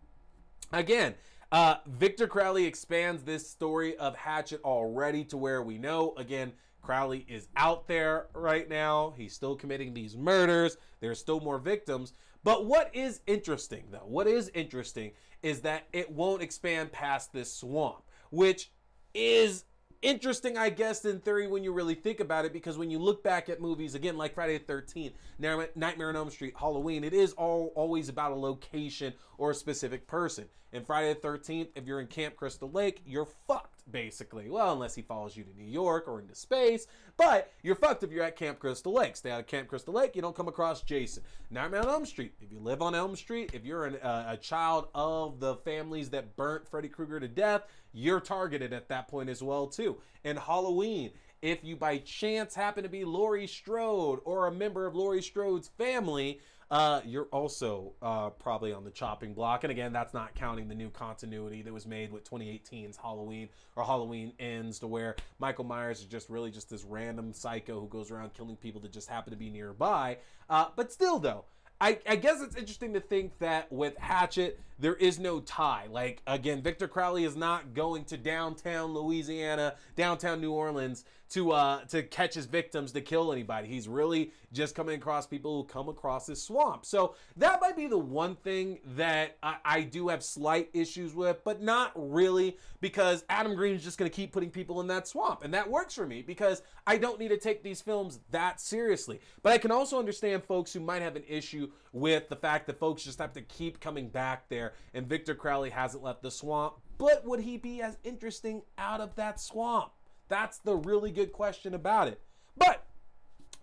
again 0.73 1.14
uh, 1.52 1.76
victor 1.87 2.26
crowley 2.26 2.64
expands 2.64 3.23
this 3.23 3.49
story 3.49 3.96
of 3.96 4.16
hatchet 4.16 4.61
already 4.64 5.25
to 5.25 5.37
where 5.37 5.62
we 5.62 5.78
know 5.78 6.14
again 6.16 6.52
crowley 6.82 7.25
is 7.28 7.49
out 7.56 7.88
there 7.88 8.26
right 8.34 8.68
now. 8.68 9.14
He's 9.16 9.34
still 9.34 9.56
committing 9.56 9.94
these 9.94 10.16
murders. 10.16 10.76
There's 11.00 11.18
still 11.18 11.40
more 11.40 11.58
victims. 11.58 12.12
But 12.42 12.66
what 12.66 12.90
is 12.94 13.20
interesting 13.26 13.84
though 13.90 14.06
what 14.06 14.26
is 14.26 14.50
interesting 14.54 15.12
is 15.42 15.61
that 15.61 15.84
it 15.92 16.11
won't 16.11 16.42
expand 16.42 16.92
past 16.92 17.32
this 17.32 17.52
swamp 17.52 18.02
which 18.30 18.70
is 19.14 19.64
interesting, 20.04 20.56
I 20.56 20.70
guess, 20.70 21.04
in 21.04 21.18
theory 21.18 21.49
when 21.49 21.64
you 21.64 21.73
really 21.73 21.96
think 21.96 22.20
about 22.20 22.44
it, 22.44 22.52
because 22.52 22.78
when 22.78 22.90
you 22.90 23.00
look 23.00 23.25
back 23.25 23.49
at 23.49 23.61
movies 23.61 23.96
again, 23.96 24.16
like 24.16 24.34
Friday 24.34 24.58
the 24.58 24.64
Thirteenth, 24.64 25.14
Nightmare 25.38 26.11
on 26.11 26.16
Elm 26.16 26.30
Street, 26.30 26.54
Halloween, 26.56 27.02
it 27.02 27.12
is 27.12 27.32
all 27.32 27.73
always 27.75 28.08
about 28.08 28.30
a 28.30 28.37
location 28.37 29.14
or 29.38 29.50
a 29.50 29.54
specific 29.54 30.06
person. 30.06 30.44
In 30.73 30.84
Friday 30.84 31.14
the 31.14 31.20
Thirteenth, 31.20 31.70
if 31.75 31.87
you're 31.87 32.00
in 32.00 32.06
Camp 32.06 32.37
Crystal 32.37 32.70
Lake, 32.70 33.02
you're 33.04 33.26
fucked. 33.49 33.74
Basically. 33.90 34.48
Well, 34.48 34.72
unless 34.72 34.94
he 34.94 35.02
follows 35.02 35.36
you 35.36 35.44
to 35.44 35.56
New 35.56 35.70
York 35.70 36.08
or 36.08 36.20
into 36.20 36.34
space. 36.34 36.86
But 37.16 37.52
you're 37.62 37.74
fucked 37.74 38.02
if 38.02 38.10
you're 38.10 38.24
at 38.24 38.36
Camp 38.36 38.58
Crystal 38.58 38.92
Lake. 38.92 39.16
Stay 39.16 39.30
out 39.30 39.40
of 39.40 39.46
Camp 39.46 39.68
Crystal 39.68 39.94
Lake, 39.94 40.16
you 40.16 40.22
don't 40.22 40.36
come 40.36 40.48
across 40.48 40.82
Jason. 40.82 41.22
Nightmare 41.50 41.82
on 41.82 41.88
Elm 41.88 42.06
Street. 42.06 42.32
If 42.40 42.50
you 42.50 42.58
live 42.58 42.82
on 42.82 42.94
Elm 42.94 43.16
Street, 43.16 43.50
if 43.52 43.64
you're 43.64 43.86
an, 43.86 43.96
uh, 43.96 44.26
a 44.28 44.36
child 44.36 44.88
of 44.94 45.40
the 45.40 45.56
families 45.56 46.10
that 46.10 46.36
burnt 46.36 46.68
Freddy 46.68 46.88
Krueger 46.88 47.20
to 47.20 47.28
death, 47.28 47.62
you're 47.92 48.20
targeted 48.20 48.72
at 48.72 48.88
that 48.88 49.08
point 49.08 49.28
as 49.28 49.42
well 49.42 49.66
too. 49.66 49.98
And 50.24 50.38
Halloween, 50.38 51.10
if 51.42 51.62
you 51.62 51.76
by 51.76 51.98
chance 51.98 52.54
happen 52.54 52.82
to 52.82 52.88
be 52.88 53.04
Laurie 53.04 53.46
Strode 53.46 54.20
or 54.24 54.46
a 54.46 54.52
member 54.52 54.86
of 54.86 54.94
Laurie 54.94 55.22
Strode's 55.22 55.68
family, 55.68 56.40
uh, 56.71 57.00
you're 57.04 57.26
also 57.26 57.92
uh, 58.02 58.30
probably 58.30 58.73
on 58.73 58.85
the 58.85 58.90
chopping 58.90 59.35
block. 59.35 59.64
And 59.64 59.71
again, 59.71 59.92
that's 59.92 60.14
not 60.14 60.35
counting 60.35 60.68
the 60.68 60.75
new 60.75 60.90
continuity 60.90 61.62
that 61.62 61.73
was 61.73 61.87
made 61.87 62.12
with 62.12 62.28
2018's 62.28 62.97
Halloween 62.97 63.49
or 63.76 63.85
Halloween 63.85 64.33
Ends, 64.38 64.78
to 64.80 64.87
where 64.87 65.16
Michael 65.38 65.64
Myers 65.64 66.00
is 66.00 66.06
just 66.06 66.28
really 66.28 66.50
just 66.50 66.71
this 66.71 66.85
random 66.85 67.33
psycho 67.33 67.80
who 67.80 67.88
goes 67.88 68.11
around 68.11 68.35
killing 68.35 68.56
people 68.56 68.80
that 68.83 68.92
just 68.92 69.09
happen 69.09 69.33
to 69.33 69.38
be 69.38 69.50
nearby. 69.50 70.18
Uh, 70.49 70.66
but 70.76 70.92
still, 70.92 71.18
though, 71.18 71.44
I, 71.80 71.99
I, 72.09 72.16
guess 72.16 72.40
it's 72.40 72.56
interesting 72.56 72.94
to 72.94 73.00
think 73.00 73.38
that 73.40 73.71
with 73.71 73.97
Hatchet, 73.99 74.61
there 74.78 74.95
is 74.95 75.19
no 75.19 75.40
tie. 75.40 75.87
Like, 75.90 76.23
again, 76.26 76.62
Victor 76.62 76.88
Crowley 76.88 77.25
is 77.25 77.37
not 77.37 77.75
going 77.75 78.04
to 78.07 78.16
downtown 78.16 78.93
Louisiana, 78.93 79.75
downtown 79.97 80.40
New 80.40 80.52
Orleans 80.52 81.04
to 81.31 81.52
uh, 81.52 81.81
to 81.87 82.02
catch 82.02 82.35
his 82.35 82.47
victims 82.47 82.93
to 82.93 83.00
kill 83.00 83.33
anybody. 83.33 83.66
He's 83.66 83.88
really 83.88 84.33
just 84.52 84.75
coming 84.75 84.95
across 84.97 85.26
people 85.26 85.57
who 85.57 85.64
come 85.64 85.88
across 85.88 86.26
this 86.26 86.43
swamp. 86.43 86.85
So 86.85 87.14
that 87.37 87.61
might 87.61 87.76
be 87.76 87.87
the 87.87 87.99
one 87.99 88.37
thing 88.37 88.78
that 88.97 89.37
I, 89.43 89.57
I 89.64 89.81
do 89.83 90.09
have 90.09 90.23
slight 90.23 90.69
issues 90.75 91.14
with, 91.14 91.43
but 91.43 91.62
not 91.62 91.93
really 91.97 92.59
because 92.81 93.25
Adam 93.28 93.54
Green 93.54 93.75
is 93.75 93.83
just 93.83 93.99
going 93.99 94.11
to 94.11 94.14
keep 94.14 94.33
putting 94.33 94.50
people 94.50 94.81
in 94.81 94.87
that 94.88 95.09
swamp, 95.09 95.45
and 95.45 95.54
that 95.54 95.69
works 95.69 95.95
for 95.95 96.07
me 96.07 96.23
because 96.23 96.62
I 96.87 96.99
don't 96.99 97.19
need 97.19 97.28
to 97.28 97.38
take 97.38 97.62
these 97.62 97.81
films 97.81 98.21
that 98.31 98.61
seriously. 98.61 99.21
But 99.43 99.52
I 99.52 99.59
can 99.59 99.71
also 99.71 99.99
understand 99.99 100.45
folks 100.45 100.73
who 100.73 100.81
might 100.81 101.02
have 101.02 101.16
an 101.16 101.25
issue 101.26 101.71
with 101.94 102.28
the 102.28 102.36
fact 102.36 102.66
that 102.66 102.78
folks 102.78 103.04
just 103.04 103.20
have 103.20 103.32
to 103.32 103.40
keep 103.40 103.80
coming 103.80 104.08
back 104.08 104.48
there, 104.48 104.74
and 104.92 105.08
Victor 105.08 105.34
Crowley 105.34 105.70
hasn't 105.70 106.02
left 106.02 106.22
the 106.22 106.30
swamp. 106.30 106.74
But 106.98 107.24
would 107.24 107.40
he 107.40 107.56
be 107.56 107.80
as 107.80 107.96
interesting 108.04 108.62
out 108.76 109.00
of 109.00 109.14
that 109.14 109.40
swamp? 109.40 109.92
That's 110.28 110.58
the 110.58 110.74
really 110.74 111.12
good 111.12 111.32
question 111.32 111.72
about 111.72 112.08
it. 112.08 112.20
But 112.58 112.84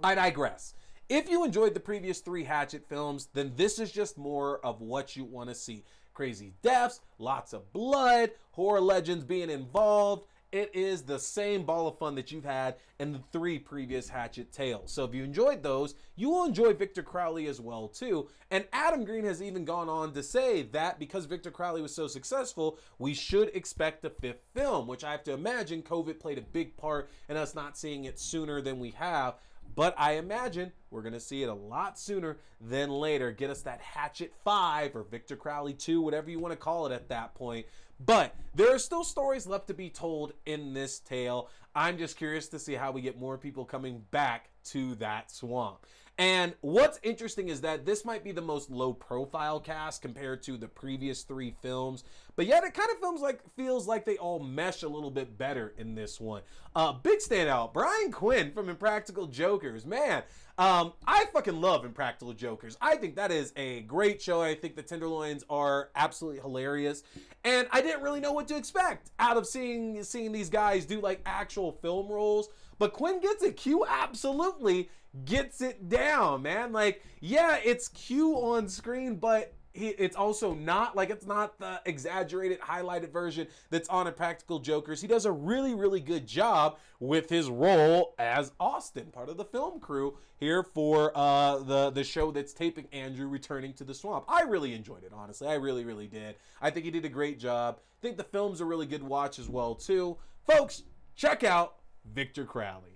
I 0.02 0.16
digress. 0.16 0.74
If 1.10 1.30
you 1.30 1.44
enjoyed 1.44 1.74
the 1.74 1.82
previous 1.82 2.22
three 2.22 2.46
Hatchet 2.46 2.88
films, 2.88 3.28
then 3.34 3.52
this 3.58 3.80
is 3.80 3.92
just 3.92 4.18
more 4.18 4.66
of 4.66 4.80
what 4.80 5.18
you 5.18 5.26
want 5.26 5.50
to 5.50 5.56
see. 5.56 5.84
Crazy 6.14 6.54
deaths, 6.62 7.02
lots 7.20 7.52
of 7.52 7.72
blood, 7.74 8.32
horror 8.52 8.80
legends 8.80 9.26
being 9.26 9.50
involved, 9.50 10.24
it 10.52 10.72
is 10.74 11.04
the 11.04 11.20
same 11.20 11.64
ball 11.64 11.88
of 11.88 11.98
fun 11.98 12.16
that 12.16 12.32
you've 12.32 12.44
had 12.44 12.76
in 13.00 13.14
the 13.14 13.22
three 13.32 13.58
previous 13.58 14.10
Hatchet 14.10 14.52
tales. 14.52 14.92
So 14.92 15.06
if 15.06 15.14
you 15.14 15.24
enjoyed 15.24 15.64
those, 15.64 15.96
you 16.16 16.30
will 16.30 16.46
enjoy 16.46 16.74
Victor 16.74 17.04
Crowley 17.04 17.48
as 17.48 17.62
well 17.62 17.88
too. 17.88 18.28
And 18.50 18.66
Adam 18.74 19.06
Green 19.06 19.24
has 19.24 19.42
even 19.42 19.64
gone 19.64 19.88
on 19.88 20.14
to 20.14 20.22
say 20.22 20.64
that 20.64 21.00
because 21.00 21.26
Victor 21.26 21.52
Crowley 21.52 21.82
was 21.82 21.96
so 21.96 22.08
successful, 22.08 22.78
we 23.00 23.14
should 23.14 23.50
expect 23.56 24.04
a 24.04 24.10
fifth 24.10 24.44
film, 24.54 24.88
which 24.88 25.04
I 25.04 25.12
have 25.12 25.24
to 25.24 25.34
imagine 25.34 25.84
COVID 25.84 26.20
played 26.20 26.38
a 26.38 26.42
big 26.42 26.76
part 26.76 27.10
in 27.30 27.38
us 27.38 27.56
not 27.56 27.78
seeing 27.78 28.06
it 28.06 28.20
sooner 28.20 28.62
than 28.62 28.80
we 28.80 28.92
have. 28.92 29.36
But 29.76 29.96
I 29.98 30.14
imagine 30.14 30.72
we're 30.90 31.02
going 31.02 31.14
to 31.14 31.20
see 31.20 31.44
it 31.44 31.50
a 31.50 31.54
lot 31.54 31.98
sooner 31.98 32.38
than 32.60 32.90
later. 32.90 33.32
Get 33.32 33.50
us 33.50 33.62
that 33.62 33.80
Hatchet 33.80 34.34
5 34.44 34.96
or 34.96 35.04
Victor 35.04 35.38
Crowley 35.38 35.74
2, 35.74 36.02
whatever 36.02 36.30
you 36.30 36.40
want 36.40 36.52
to 36.52 36.58
call 36.58 36.88
it 36.88 36.92
at 36.92 37.08
that 37.10 37.36
point. 37.36 37.66
But 38.06 38.36
there 38.56 38.74
are 38.74 38.80
still 38.80 39.04
stories 39.04 39.46
left 39.46 39.68
to 39.68 39.74
be 39.74 39.90
told 39.90 40.34
in 40.46 40.74
this 40.74 41.00
tale. 41.00 41.50
I'm 41.76 41.98
just 41.98 42.18
curious 42.18 42.48
to 42.50 42.60
see 42.60 42.74
how 42.74 42.92
we 42.92 43.02
get 43.02 43.20
more 43.20 43.38
people 43.38 43.66
coming 43.66 44.04
back 44.12 44.50
to 44.66 44.96
that 44.96 45.32
swamp. 45.32 45.86
And 46.18 46.54
what's 46.62 47.00
interesting 47.02 47.50
is 47.50 47.62
that 47.62 47.86
this 47.86 48.06
might 48.06 48.24
be 48.24 48.32
the 48.32 48.42
most 48.42 48.70
low 48.70 48.94
profile 48.94 49.60
cast 49.60 50.02
compared 50.02 50.44
to 50.44 50.58
the 50.58 50.68
previous 50.68 51.24
three 51.24 51.56
films, 51.62 52.04
but 52.36 52.46
yet 52.46 52.64
it 52.64 52.74
kind 52.74 52.90
of 52.92 53.00
feels 53.00 53.22
like 53.22 53.42
feels 53.56 53.88
like 53.88 54.06
they 54.06 54.18
all 54.18 54.40
mesh 54.40 54.84
a 54.84 54.88
little 54.88 55.10
bit 55.10 55.38
better 55.38 55.74
in 55.78 55.96
this 55.96 56.20
one. 56.20 56.42
Uh, 56.76 56.94
big 56.94 57.20
standout, 57.20 57.74
Brian 57.74 58.12
Quinn 58.12 58.52
from 58.52 58.70
Impractical 58.70 59.26
Jokers. 59.26 59.86
Man, 59.86 60.22
um, 60.58 60.94
I 61.08 61.26
fucking 61.34 61.60
love 61.60 61.86
Impractical 61.86 62.34
Jokers. 62.34 62.78
I 62.82 62.98
think 62.98 63.16
that 63.16 63.32
is 63.32 63.52
a 63.56 63.82
great 63.82 64.22
show. 64.22 64.42
I 64.42 64.54
think 64.54 64.76
the 64.76 64.84
Tenderloins 64.84 65.44
are 65.50 65.90
absolutely 65.96 66.42
hilarious, 66.42 67.04
and 67.44 67.68
I 67.72 67.82
didn't 67.82 68.04
really 68.04 68.20
know 68.20 68.34
what 68.34 68.48
to 68.50 68.58
expect 68.58 69.10
out 69.18 69.38
of 69.38 69.48
seeing 69.48 70.04
seeing 70.04 70.32
these 70.32 70.50
guys 70.50 70.86
do 70.86 71.02
like 71.02 71.22
actual 71.26 71.72
film 71.72 72.10
roles. 72.10 72.50
But 72.78 72.94
Quinn 72.94 73.22
gets 73.22 73.44
it. 73.44 73.58
Q 73.58 73.86
absolutely 73.88 74.90
gets 75.26 75.62
it 75.62 75.90
down, 75.90 76.42
man. 76.42 76.72
Like, 76.72 77.04
yeah, 77.20 77.58
it's 77.64 77.88
Q 77.88 78.36
on 78.36 78.68
screen, 78.68 79.16
but 79.16 79.54
it's 79.74 80.16
also 80.18 80.54
not 80.54 80.98
like 80.98 81.10
it's 81.10 81.26
not 81.26 81.58
the 81.58 81.82
exaggerated 81.86 82.60
highlighted 82.60 83.12
version 83.12 83.48
that's 83.70 83.88
on 83.88 84.06
Impractical 84.06 84.60
Jokers. 84.60 85.02
He 85.02 85.08
does 85.08 85.26
a 85.26 85.32
really 85.32 85.74
really 85.74 86.02
good 86.02 86.28
job 86.28 86.78
with 87.00 87.30
his 87.30 87.50
role 87.50 88.14
as 88.20 88.52
Austin, 88.60 89.08
part 89.12 89.30
of 89.30 89.38
the 89.38 89.46
film 89.46 89.80
crew 89.80 90.18
here 90.38 90.64
for 90.64 91.12
uh, 91.16 91.60
the 91.60 91.90
the 91.92 92.04
show 92.04 92.32
that's 92.32 92.54
taping 92.54 92.88
Andrew 92.92 93.28
returning 93.28 93.74
to 93.76 93.84
the 93.84 93.94
swamp. 93.94 94.26
I 94.28 94.42
really 94.44 94.74
enjoyed 94.74 95.04
it, 95.04 95.14
honestly. 95.16 95.48
I 95.48 95.56
really 95.56 95.86
really 95.86 96.08
did. 96.08 96.36
I 96.62 96.70
think 96.70 96.86
he 96.86 96.92
did 96.92 97.06
a 97.06 97.10
great 97.10 97.40
job. 97.40 97.80
I 97.80 98.02
think 98.02 98.18
the 98.18 98.24
film's 98.24 98.60
a 98.60 98.66
really 98.66 98.86
good 98.86 99.04
watch 99.04 99.40
as 99.40 99.48
well 99.48 99.76
too, 99.76 100.18
folks. 100.46 100.84
Check 101.16 101.44
out 101.44 101.76
Victor 102.14 102.46
Crowley. 102.46 102.91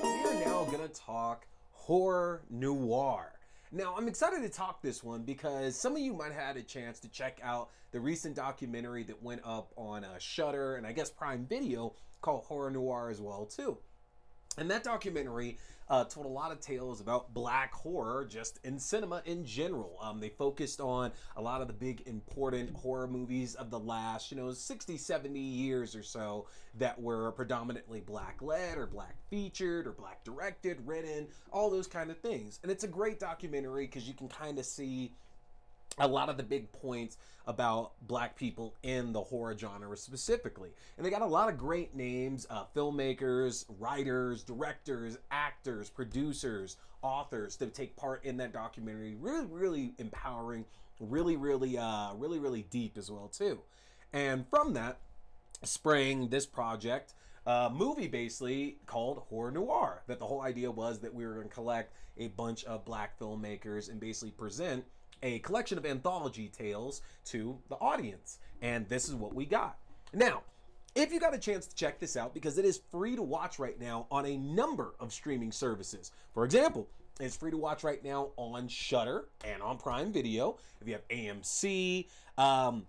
We're 0.03 0.45
now 0.45 0.65
going 0.65 0.88
to 0.88 0.93
talk 0.93 1.47
horror 1.71 2.41
noir. 2.50 3.31
Now, 3.71 3.95
I'm 3.97 4.07
excited 4.07 4.41
to 4.41 4.50
talk 4.50 4.81
this 4.81 5.03
one 5.03 5.24
because 5.24 5.75
some 5.75 5.93
of 5.93 6.00
you 6.00 6.13
might 6.13 6.31
have 6.31 6.41
had 6.41 6.57
a 6.57 6.63
chance 6.63 7.00
to 7.01 7.09
check 7.09 7.39
out 7.43 7.69
the 7.91 8.00
recent 8.00 8.35
documentary 8.35 9.03
that 9.03 9.21
went 9.21 9.41
up 9.43 9.71
on 9.75 10.03
uh, 10.03 10.17
Shudder 10.17 10.75
and 10.75 10.88
I 10.88 10.93
guess 10.93 11.09
Prime 11.09 11.45
Video 11.45 11.93
called 12.21 12.43
Horror 12.45 12.71
Noir 12.71 13.09
as 13.09 13.21
well 13.21 13.45
too. 13.45 13.77
And 14.57 14.71
that 14.71 14.83
documentary 14.83 15.57
uh, 15.89 16.04
told 16.06 16.25
a 16.25 16.30
lot 16.30 16.51
of 16.51 16.60
tales 16.60 17.01
about 17.01 17.34
black 17.34 17.74
horror 17.74 18.25
just 18.25 18.60
in 18.63 18.80
cinema 18.80 19.22
in 19.25 19.46
general. 19.46 19.98
Um, 20.01 20.20
they 20.20 20.30
focused 20.30 20.82
on 20.82 21.12
a 21.36 21.42
lot 21.42 21.62
of 21.62 21.68
the 21.68 21.74
big 21.74 22.04
important 22.08 22.75
horror 22.75 23.08
movies 23.08 23.56
of 23.56 23.70
the 23.70 23.80
last, 23.80 24.32
you 24.32 24.38
know, 24.38 24.51
60, 24.51 24.98
70 24.98 25.39
years 25.39 25.96
or 25.96 26.04
so 26.04 26.48
that 26.77 27.00
were 27.00 27.32
predominantly 27.32 28.01
black 28.01 28.42
led 28.42 28.77
or 28.77 28.88
black 28.88 29.15
featured 29.30 29.88
or 29.88 29.92
black 29.92 30.24
directed, 30.24 30.86
written, 30.88 31.27
all 31.51 31.70
those 31.70 31.88
kind 31.88 32.10
of 32.10 32.18
things. 32.20 32.60
And 32.63 32.72
it's 32.72 32.84
a 32.84 32.88
great 32.88 33.20
documentary 33.20 33.86
because 33.86 34.08
you 34.08 34.13
can 34.13 34.27
kind 34.27 34.58
of 34.58 34.65
see 34.65 35.13
a 35.97 36.07
lot 36.07 36.29
of 36.29 36.37
the 36.37 36.43
big 36.43 36.71
points 36.71 37.17
about 37.47 37.91
black 38.01 38.35
people 38.35 38.75
in 38.83 39.13
the 39.13 39.21
horror 39.21 39.55
genre 39.57 39.95
specifically. 39.95 40.71
And 40.97 41.05
they 41.05 41.09
got 41.09 41.21
a 41.21 41.27
lot 41.27 41.49
of 41.49 41.57
great 41.57 41.95
names 41.95 42.47
uh, 42.49 42.63
filmmakers, 42.75 43.65
writers, 43.79 44.43
directors, 44.43 45.17
actors, 45.31 45.89
producers, 45.89 46.77
authors 47.01 47.55
to 47.57 47.67
take 47.67 47.95
part 47.95 48.25
in 48.25 48.37
that 48.37 48.51
documentary. 48.51 49.15
Really, 49.15 49.45
really 49.45 49.93
empowering, 49.97 50.65
really, 50.99 51.37
really, 51.37 51.77
uh, 51.77 52.13
really, 52.15 52.39
really 52.39 52.63
deep 52.63 52.97
as 52.97 53.11
well, 53.11 53.27
too. 53.27 53.59
And 54.11 54.45
from 54.49 54.73
that, 54.73 54.99
sprang 55.63 56.29
this 56.29 56.45
project 56.45 57.13
a 57.45 57.69
movie 57.71 58.07
basically 58.07 58.77
called 58.85 59.19
Horror 59.29 59.51
Noir. 59.51 60.01
That 60.07 60.19
the 60.19 60.25
whole 60.25 60.41
idea 60.41 60.71
was 60.71 60.99
that 60.99 61.13
we 61.13 61.25
were 61.25 61.33
going 61.33 61.47
to 61.47 61.53
collect 61.53 61.93
a 62.17 62.29
bunch 62.29 62.63
of 62.65 62.85
black 62.85 63.19
filmmakers 63.19 63.89
and 63.89 63.99
basically 63.99 64.31
present 64.31 64.83
a 65.25 65.39
collection 65.39 65.77
of 65.77 65.86
anthology 65.86 66.48
tales 66.48 67.01
to 67.25 67.58
the 67.67 67.75
audience. 67.75 68.38
And 68.62 68.88
this 68.88 69.10
is 69.10 69.15
what 69.15 69.34
we 69.34 69.46
got. 69.46 69.77
Now, 70.13 70.44
if 70.94 71.12
you 71.12 71.20
got 71.20 71.34
a 71.34 71.39
chance 71.39 71.65
to 71.65 71.75
check 71.75 72.00
this 72.00 72.15
out, 72.15 72.34
because 72.34 72.58
it 72.58 72.63
is 72.63 72.79
free 72.91 73.15
to 73.15 73.24
watch 73.24 73.60
right 73.60 73.77
now 73.82 74.05
on 74.12 74.25
a 74.25 74.38
number 74.38 74.94
of 75.00 75.12
streaming 75.12 75.51
services. 75.51 76.12
For 76.34 76.46
example, 76.46 76.88
it's 77.20 77.36
free 77.36 77.51
to 77.51 77.58
watch 77.58 77.84
right 77.84 78.03
now 78.03 78.29
on 78.38 78.67
Shudder 78.67 79.25
and 79.44 79.62
on 79.63 79.77
Prime 79.77 80.13
Video. 80.13 80.58
If 80.79 80.88
you 80.88 80.94
have 80.94 81.08
AMC, 81.10 82.08
um, 82.38 82.86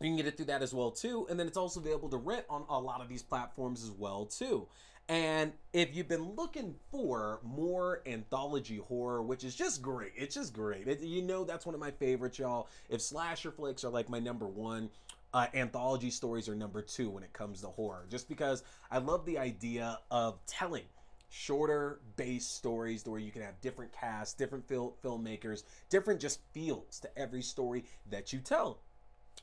you 0.00 0.08
can 0.08 0.16
get 0.16 0.26
it 0.26 0.36
through 0.36 0.46
that 0.46 0.62
as 0.62 0.74
well 0.74 0.90
too. 0.90 1.26
And 1.30 1.38
then 1.38 1.46
it's 1.46 1.56
also 1.56 1.78
available 1.78 2.08
to 2.10 2.16
rent 2.16 2.44
on 2.50 2.64
a 2.68 2.78
lot 2.78 3.00
of 3.00 3.08
these 3.08 3.22
platforms 3.22 3.84
as 3.84 3.92
well 3.92 4.26
too. 4.26 4.66
And 5.08 5.52
if 5.72 5.96
you've 5.96 6.08
been 6.08 6.34
looking 6.34 6.74
for 6.90 7.40
more 7.42 8.02
anthology 8.06 8.76
horror, 8.76 9.22
which 9.22 9.42
is 9.42 9.54
just 9.54 9.80
great, 9.80 10.12
it's 10.14 10.34
just 10.34 10.52
great. 10.52 10.86
It, 10.86 11.00
you 11.00 11.22
know, 11.22 11.44
that's 11.44 11.64
one 11.64 11.74
of 11.74 11.80
my 11.80 11.90
favorites, 11.90 12.38
y'all. 12.38 12.68
If 12.90 13.00
slasher 13.00 13.50
flicks 13.50 13.84
are 13.84 13.90
like 13.90 14.10
my 14.10 14.18
number 14.18 14.46
one, 14.46 14.90
uh, 15.32 15.46
anthology 15.54 16.10
stories 16.10 16.46
are 16.46 16.54
number 16.54 16.82
two 16.82 17.08
when 17.08 17.22
it 17.22 17.32
comes 17.32 17.62
to 17.62 17.68
horror. 17.68 18.04
Just 18.10 18.28
because 18.28 18.64
I 18.90 18.98
love 18.98 19.24
the 19.24 19.38
idea 19.38 19.98
of 20.10 20.44
telling 20.46 20.84
shorter 21.30 22.00
base 22.16 22.46
stories 22.46 23.04
where 23.06 23.20
you 23.20 23.30
can 23.30 23.42
have 23.42 23.60
different 23.62 23.92
casts, 23.92 24.34
different 24.34 24.66
fil- 24.68 24.96
filmmakers, 25.02 25.62
different 25.88 26.20
just 26.20 26.40
feels 26.52 27.00
to 27.00 27.18
every 27.18 27.42
story 27.42 27.84
that 28.10 28.32
you 28.32 28.40
tell. 28.40 28.80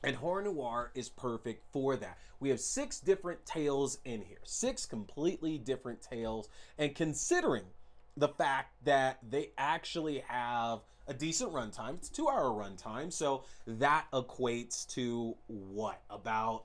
And 0.02 0.16
Horror 0.16 0.42
Noir 0.42 0.90
is 0.94 1.08
perfect 1.08 1.64
for 1.72 1.96
that. 1.96 2.18
We 2.38 2.50
have 2.50 2.60
six 2.60 3.00
different 3.00 3.44
tales 3.46 3.98
in 4.04 4.22
here, 4.22 4.38
six 4.44 4.86
completely 4.86 5.58
different 5.58 6.02
tales. 6.02 6.48
And 6.78 6.94
considering 6.94 7.64
the 8.16 8.28
fact 8.28 8.74
that 8.84 9.18
they 9.28 9.50
actually 9.56 10.22
have 10.28 10.80
a 11.08 11.14
decent 11.14 11.52
runtime, 11.52 11.94
it's 11.94 12.08
a 12.08 12.12
two 12.12 12.28
hour 12.28 12.50
runtime. 12.50 13.12
So 13.12 13.44
that 13.66 14.06
equates 14.12 14.86
to 14.94 15.36
what? 15.46 16.00
About 16.10 16.64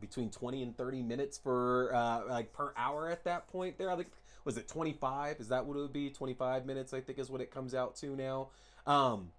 between 0.00 0.30
20 0.30 0.62
and 0.62 0.76
30 0.76 1.02
minutes 1.02 1.38
for 1.38 1.92
uh, 1.94 2.22
like 2.28 2.52
per 2.52 2.72
hour 2.76 3.08
at 3.08 3.24
that 3.24 3.48
point 3.48 3.78
there. 3.78 3.90
I 3.90 3.96
think 3.96 4.08
was 4.44 4.56
it 4.56 4.68
25? 4.68 5.40
Is 5.40 5.48
that 5.48 5.66
what 5.66 5.76
it 5.76 5.80
would 5.80 5.92
be? 5.92 6.10
25 6.10 6.66
minutes, 6.66 6.94
I 6.94 7.00
think 7.00 7.18
is 7.18 7.30
what 7.30 7.40
it 7.40 7.50
comes 7.50 7.74
out 7.74 7.96
to 7.96 8.16
now. 8.16 8.48
Um, 8.86 9.32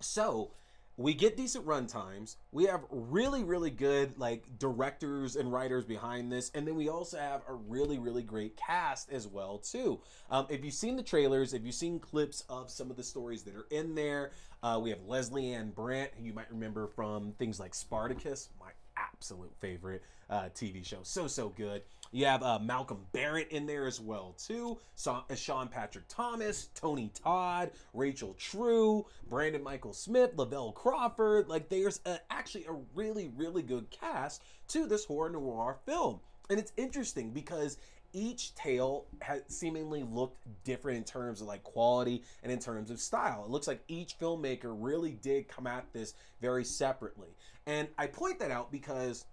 so 0.00 0.50
we 0.98 1.14
get 1.14 1.36
decent 1.36 1.64
run 1.64 1.86
times. 1.86 2.36
We 2.50 2.64
have 2.64 2.84
really, 2.90 3.44
really 3.44 3.70
good 3.70 4.18
like 4.18 4.58
directors 4.58 5.36
and 5.36 5.50
writers 5.50 5.84
behind 5.84 6.30
this, 6.30 6.50
and 6.54 6.66
then 6.66 6.74
we 6.74 6.88
also 6.88 7.18
have 7.18 7.42
a 7.48 7.54
really, 7.54 7.98
really 7.98 8.24
great 8.24 8.56
cast 8.56 9.10
as 9.12 9.26
well 9.28 9.58
too. 9.58 10.00
Um, 10.28 10.48
if 10.50 10.64
you've 10.64 10.74
seen 10.74 10.96
the 10.96 11.02
trailers, 11.04 11.54
if 11.54 11.64
you've 11.64 11.76
seen 11.76 12.00
clips 12.00 12.42
of 12.48 12.68
some 12.68 12.90
of 12.90 12.96
the 12.96 13.04
stories 13.04 13.44
that 13.44 13.54
are 13.54 13.68
in 13.70 13.94
there, 13.94 14.32
uh, 14.64 14.80
we 14.82 14.90
have 14.90 14.98
Lesley-Ann 15.06 15.70
Brandt, 15.70 16.10
who 16.18 16.24
you 16.24 16.32
might 16.32 16.50
remember 16.50 16.88
from 16.88 17.32
things 17.38 17.60
like 17.60 17.76
Spartacus, 17.76 18.48
my 18.58 18.70
absolute 19.18 19.52
favorite 19.58 20.02
uh, 20.30 20.48
TV 20.54 20.84
show. 20.84 20.98
So 21.02 21.26
so 21.26 21.48
good. 21.50 21.82
You 22.12 22.24
have 22.24 22.42
uh, 22.42 22.58
Malcolm 22.58 23.04
Barrett 23.12 23.50
in 23.50 23.66
there 23.66 23.86
as 23.86 24.00
well 24.00 24.34
too. 24.38 24.78
So, 24.94 25.24
uh, 25.28 25.34
Sean 25.34 25.68
Patrick 25.68 26.04
Thomas, 26.08 26.68
Tony 26.74 27.10
Todd, 27.22 27.70
Rachel 27.92 28.34
True, 28.38 29.04
Brandon 29.28 29.62
Mychal 29.62 29.94
Smith, 29.94 30.30
Lavelle 30.36 30.72
Crawford. 30.72 31.48
Like 31.48 31.68
there's 31.68 32.00
a, 32.06 32.18
actually 32.30 32.66
a 32.66 32.76
really 32.94 33.30
really 33.36 33.62
good 33.62 33.90
cast 33.90 34.42
to 34.68 34.86
this 34.86 35.04
horror 35.04 35.30
noir 35.30 35.78
film, 35.84 36.20
and 36.48 36.58
it's 36.58 36.72
interesting 36.76 37.30
because 37.30 37.78
each 38.12 38.54
tale 38.54 39.06
has 39.20 39.42
seemingly 39.48 40.02
looked 40.02 40.38
different 40.64 40.98
in 40.98 41.04
terms 41.04 41.40
of 41.40 41.46
like 41.46 41.62
quality 41.62 42.22
and 42.42 42.50
in 42.50 42.58
terms 42.58 42.90
of 42.90 43.00
style. 43.00 43.44
It 43.44 43.50
looks 43.50 43.66
like 43.66 43.82
each 43.88 44.18
filmmaker 44.18 44.74
really 44.76 45.12
did 45.12 45.48
come 45.48 45.66
at 45.66 45.92
this 45.92 46.14
very 46.40 46.64
separately. 46.64 47.28
And 47.66 47.88
I 47.98 48.06
point 48.06 48.38
that 48.38 48.50
out 48.50 48.72
because 48.72 49.26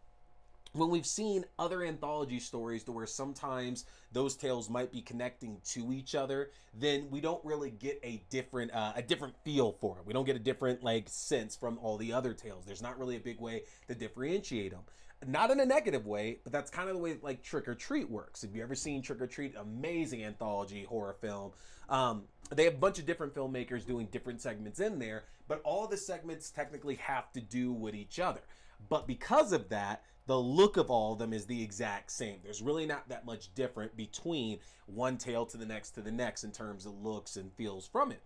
when 0.76 0.90
we've 0.90 1.06
seen 1.06 1.46
other 1.58 1.84
anthology 1.84 2.40
stories 2.40 2.84
to 2.84 2.92
where 2.92 3.06
sometimes 3.06 3.86
those 4.12 4.36
tales 4.36 4.70
might 4.70 4.92
be 4.92 5.02
connecting 5.02 5.58
to 5.64 5.92
each 5.94 6.16
other 6.16 6.52
then 6.74 7.08
we 7.10 7.22
don't 7.22 7.44
really 7.46 7.72
get 7.72 8.00
a 8.04 8.22
different 8.30 8.74
uh, 8.74 8.94
a 8.96 9.02
different 9.02 9.34
feel 9.44 9.72
for 9.72 9.98
it 9.98 10.06
we 10.06 10.14
don't 10.14 10.26
get 10.26 10.36
a 10.36 10.40
different 10.40 10.84
like 10.84 11.08
sense 11.08 11.56
from 11.56 11.78
all 11.82 11.98
the 11.98 12.12
other 12.14 12.34
tales. 12.34 12.66
There's 12.66 12.82
not 12.82 13.00
really 13.00 13.16
a 13.16 13.22
big 13.22 13.40
way 13.40 13.64
to 13.88 13.96
differentiate 13.96 14.72
them 14.72 14.82
not 15.26 15.50
in 15.50 15.60
a 15.60 15.66
negative 15.66 16.06
way 16.06 16.40
but 16.44 16.52
that's 16.52 16.70
kind 16.70 16.90
of 16.90 16.96
the 16.96 17.02
way 17.02 17.18
like 17.22 17.42
trick 17.42 17.68
or 17.68 17.76
treat 17.76 18.10
works. 18.10 18.44
If 18.44 18.56
you 18.56 18.62
ever 18.62 18.76
seen 18.76 19.02
trick 19.02 19.22
or 19.22 19.28
treat? 19.28 19.56
Amazing 19.56 20.24
anthology 20.24 20.84
horror 20.84 21.16
film. 21.20 21.52
Um, 21.88 22.24
they 22.54 22.66
have 22.66 22.74
a 22.74 22.78
bunch 22.78 23.00
of 23.00 23.06
different 23.06 23.34
filmmakers 23.34 23.86
doing 23.86 24.08
different 24.08 24.42
segments 24.42 24.80
in 24.80 25.00
there 25.00 25.24
but 25.48 25.62
all 25.64 25.88
the 25.88 25.98
segments 25.98 26.50
technically 26.50 26.96
have 26.96 27.32
to 27.34 27.42
do 27.42 27.72
with 27.72 27.96
each 27.96 28.20
other. 28.20 28.42
But 28.90 29.08
because 29.08 29.52
of 29.52 29.70
that 29.70 30.04
the 30.28 30.40
look 30.40 30.78
of 30.78 30.90
all 30.90 31.14
of 31.14 31.20
them 31.20 31.34
is 31.34 31.46
the 31.46 31.62
exact 31.62 32.12
same. 32.12 32.40
There's 32.44 32.62
really 32.62 32.86
not 32.86 33.08
that 33.10 33.26
much 33.26 33.54
different 33.54 33.96
between 33.96 34.60
one 34.88 35.18
tale 35.18 35.46
to 35.48 35.58
the 35.58 35.66
next 35.66 35.92
to 35.92 36.02
the 36.02 36.12
next 36.12 36.44
in 36.44 36.52
terms 36.52 36.86
of 36.86 36.94
looks 36.94 37.36
and 37.36 37.54
feels 37.54 37.88
from 37.88 38.12
it. 38.12 38.22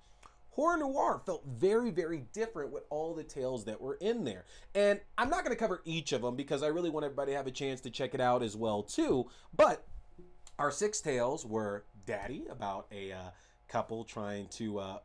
Horror 0.51 0.77
Noir 0.77 1.21
felt 1.25 1.43
very, 1.45 1.91
very 1.91 2.25
different 2.33 2.71
with 2.71 2.83
all 2.89 3.13
the 3.13 3.23
tales 3.23 3.65
that 3.65 3.79
were 3.79 3.95
in 4.01 4.25
there. 4.25 4.45
And 4.75 4.99
I'm 5.17 5.29
not 5.29 5.45
going 5.45 5.55
to 5.55 5.59
cover 5.59 5.81
each 5.85 6.12
of 6.12 6.21
them 6.21 6.35
because 6.35 6.63
I 6.63 6.67
really 6.67 6.89
want 6.89 7.05
everybody 7.05 7.31
to 7.31 7.38
have 7.38 7.47
a 7.47 7.51
chance 7.51 7.81
to 7.81 7.89
check 7.89 8.13
it 8.13 8.21
out 8.21 8.43
as 8.43 8.57
well 8.57 8.83
too. 8.83 9.29
But 9.55 9.85
our 10.57 10.71
six 10.71 10.99
tales 10.99 11.45
were 11.45 11.85
Daddy 12.05 12.45
about 12.49 12.88
a 12.91 13.12
uh, 13.12 13.29
couple 13.69 14.03
trying 14.03 14.47
to 14.47 14.79
uh, 14.79 14.97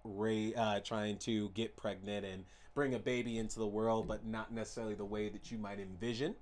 uh, 0.56 0.80
trying 0.80 1.18
to 1.18 1.50
get 1.50 1.76
pregnant 1.76 2.24
and 2.24 2.44
bring 2.74 2.94
a 2.94 2.98
baby 2.98 3.38
into 3.38 3.58
the 3.58 3.66
world, 3.66 4.08
but 4.08 4.26
not 4.26 4.52
necessarily 4.52 4.94
the 4.94 5.04
way 5.04 5.28
that 5.28 5.50
you 5.50 5.58
might 5.58 5.78
envision. 5.78 6.34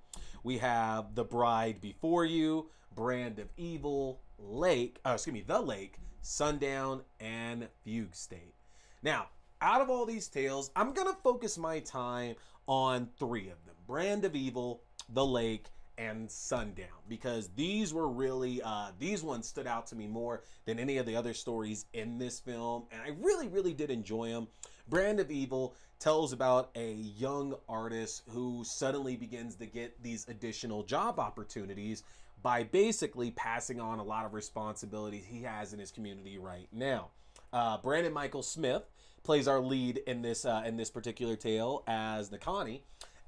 We 0.43 0.59
have 0.59 1.15
The 1.15 1.25
Bride 1.25 1.81
Before 1.81 2.25
You, 2.25 2.71
Brand 2.95 3.39
of 3.39 3.49
Evil, 3.57 4.21
Lake, 4.39 4.99
uh, 5.07 5.11
excuse 5.11 5.35
me, 5.35 5.45
The 5.47 5.61
Lake, 5.61 5.99
Sundown, 6.23 7.03
and 7.21 7.69
Fugue 7.85 8.15
State. 8.15 8.55
Now, 9.03 9.27
out 9.61 9.81
of 9.81 9.91
all 9.91 10.07
these 10.07 10.29
tales, 10.29 10.71
I'm 10.75 10.93
going 10.93 11.09
to 11.09 11.17
focus 11.23 11.59
my 11.59 11.81
time 11.81 12.35
on 12.67 13.09
three 13.19 13.49
of 13.49 13.65
them 13.67 13.75
Brand 13.87 14.25
of 14.25 14.35
Evil, 14.35 14.83
The 15.11 15.25
Lake, 15.25 15.67
and 15.99 16.31
Sundown 16.31 16.87
because 17.09 17.49
these 17.55 17.93
were 17.93 18.09
really 18.09 18.63
uh, 18.63 18.93
these 18.99 19.23
ones 19.23 19.47
stood 19.47 19.67
out 19.67 19.87
to 19.89 19.97
me 19.97 20.07
more 20.07 20.43
than 20.65 20.79
any 20.79 20.97
of 20.97 21.07
the 21.07 21.15
other 21.15 21.35
stories 21.35 21.85
in 21.93 22.19
this 22.19 22.41
film, 22.41 22.85
and 22.91 23.03
I 23.03 23.15
really 23.21 23.49
really 23.49 23.75
did 23.75 23.91
enjoy 23.91 24.31
them. 24.31 24.49
Brand 24.89 25.21
of 25.21 25.31
Evil 25.31 25.75
tells 25.99 26.33
about 26.33 26.71
a 26.75 26.93
young 26.93 27.55
artist 27.69 28.23
who 28.29 28.65
suddenly 28.65 29.17
begins 29.17 29.55
to 29.57 29.67
get 29.67 30.03
these 30.03 30.27
additional 30.29 30.83
job 30.83 31.21
opportunities 31.21 32.03
by 32.43 32.65
basically 32.65 33.31
passing 33.31 33.81
on 33.81 34.01
a 34.01 34.03
lot 34.03 34.27
of 34.27 34.35
responsibilities 34.35 35.25
he 35.25 35.43
has 35.43 35.73
in 35.73 35.79
his 35.79 35.93
community 35.93 36.39
right 36.39 36.67
now. 36.73 37.09
Uh, 37.53 37.79
Brandon 37.79 38.13
Mychal 38.13 38.45
Smith 38.45 38.83
plays 39.23 39.47
our 39.47 39.61
lead 39.61 39.99
in 40.07 40.23
this 40.23 40.45
uh, 40.45 40.63
in 40.67 40.77
this 40.77 40.91
particular 40.91 41.37
tale 41.37 41.85
as 41.87 42.31
Nakani, 42.31 42.81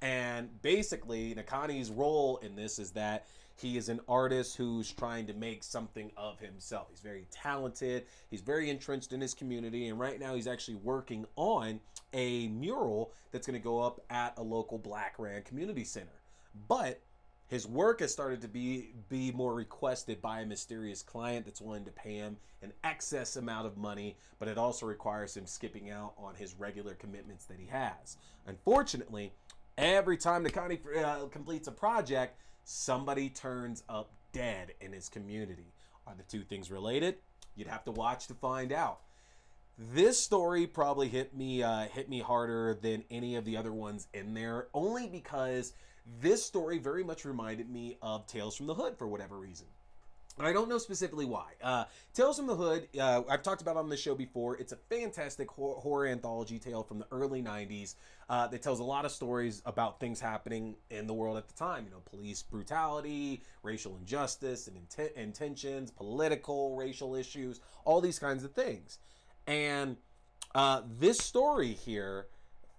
and 0.02 0.60
basically 0.62 1.34
Nakani's 1.34 1.90
role 1.90 2.38
in 2.38 2.56
this 2.56 2.78
is 2.80 2.90
that 2.92 3.26
he 3.56 3.76
is 3.76 3.88
an 3.88 4.00
artist 4.08 4.56
who's 4.56 4.92
trying 4.92 5.26
to 5.26 5.34
make 5.34 5.62
something 5.62 6.10
of 6.16 6.38
himself. 6.40 6.88
He's 6.90 7.00
very 7.00 7.26
talented. 7.30 8.04
He's 8.30 8.40
very 8.40 8.68
entrenched 8.68 9.12
in 9.12 9.20
his 9.20 9.34
community. 9.34 9.88
And 9.88 9.98
right 9.98 10.18
now, 10.18 10.34
he's 10.34 10.48
actually 10.48 10.76
working 10.76 11.24
on 11.36 11.80
a 12.12 12.48
mural 12.48 13.12
that's 13.30 13.46
going 13.46 13.58
to 13.58 13.64
go 13.64 13.80
up 13.80 14.00
at 14.10 14.34
a 14.38 14.42
local 14.42 14.78
Black 14.78 15.14
Rand 15.18 15.44
community 15.44 15.84
center. 15.84 16.20
But 16.68 17.00
his 17.46 17.66
work 17.66 18.00
has 18.00 18.12
started 18.12 18.40
to 18.42 18.48
be 18.48 18.94
be 19.08 19.30
more 19.30 19.54
requested 19.54 20.20
by 20.20 20.40
a 20.40 20.46
mysterious 20.46 21.02
client 21.02 21.44
that's 21.44 21.60
willing 21.60 21.84
to 21.84 21.90
pay 21.92 22.16
him 22.16 22.36
an 22.62 22.72
excess 22.82 23.36
amount 23.36 23.66
of 23.66 23.76
money, 23.76 24.16
but 24.38 24.48
it 24.48 24.56
also 24.56 24.86
requires 24.86 25.36
him 25.36 25.46
skipping 25.46 25.90
out 25.90 26.14
on 26.16 26.34
his 26.34 26.54
regular 26.58 26.94
commitments 26.94 27.44
that 27.44 27.58
he 27.58 27.66
has. 27.66 28.16
Unfortunately, 28.46 29.32
every 29.76 30.16
time 30.16 30.44
Nakani 30.44 30.80
uh, 31.04 31.26
completes 31.26 31.68
a 31.68 31.72
project, 31.72 32.38
somebody 32.64 33.28
turns 33.28 33.82
up 33.88 34.10
dead 34.32 34.74
in 34.80 34.92
his 34.92 35.08
community. 35.08 35.72
Are 36.06 36.14
the 36.14 36.22
two 36.24 36.42
things 36.42 36.70
related? 36.70 37.16
You'd 37.54 37.68
have 37.68 37.84
to 37.84 37.92
watch 37.92 38.26
to 38.26 38.34
find 38.34 38.72
out. 38.72 39.00
This 39.78 40.18
story 40.18 40.66
probably 40.66 41.08
hit 41.08 41.36
me 41.36 41.62
uh, 41.62 41.86
hit 41.86 42.08
me 42.08 42.20
harder 42.20 42.74
than 42.74 43.04
any 43.10 43.36
of 43.36 43.44
the 43.44 43.56
other 43.56 43.72
ones 43.72 44.06
in 44.14 44.34
there, 44.34 44.68
only 44.72 45.08
because 45.08 45.72
this 46.20 46.44
story 46.44 46.78
very 46.78 47.02
much 47.02 47.24
reminded 47.24 47.70
me 47.70 47.98
of 48.02 48.26
Tales 48.26 48.56
from 48.56 48.66
the 48.66 48.74
Hood 48.74 48.96
for 48.96 49.08
whatever 49.08 49.38
reason. 49.38 49.66
I 50.38 50.52
don't 50.52 50.68
know 50.68 50.78
specifically 50.78 51.24
why. 51.24 51.52
Uh, 51.62 51.84
Tales 52.12 52.38
from 52.38 52.48
the 52.48 52.56
Hood, 52.56 52.88
uh, 52.98 53.22
I've 53.28 53.42
talked 53.42 53.62
about 53.62 53.76
on 53.76 53.88
the 53.88 53.96
show 53.96 54.16
before. 54.16 54.56
It's 54.56 54.72
a 54.72 54.76
fantastic 54.76 55.48
horror, 55.48 55.76
horror 55.76 56.06
anthology 56.08 56.58
tale 56.58 56.82
from 56.82 56.98
the 56.98 57.06
early 57.12 57.40
90s 57.40 57.94
uh, 58.28 58.48
that 58.48 58.60
tells 58.60 58.80
a 58.80 58.84
lot 58.84 59.04
of 59.04 59.12
stories 59.12 59.62
about 59.64 60.00
things 60.00 60.18
happening 60.18 60.74
in 60.90 61.06
the 61.06 61.14
world 61.14 61.36
at 61.36 61.46
the 61.46 61.54
time. 61.54 61.84
You 61.84 61.92
know, 61.92 62.02
police 62.04 62.42
brutality, 62.42 63.44
racial 63.62 63.96
injustice 63.96 64.66
and 64.66 64.76
inten- 64.76 65.12
intentions, 65.12 65.92
political, 65.92 66.74
racial 66.74 67.14
issues, 67.14 67.60
all 67.84 68.00
these 68.00 68.18
kinds 68.18 68.42
of 68.42 68.52
things. 68.52 68.98
And 69.46 69.96
uh, 70.52 70.82
this 70.98 71.18
story 71.18 71.72
here, 71.72 72.26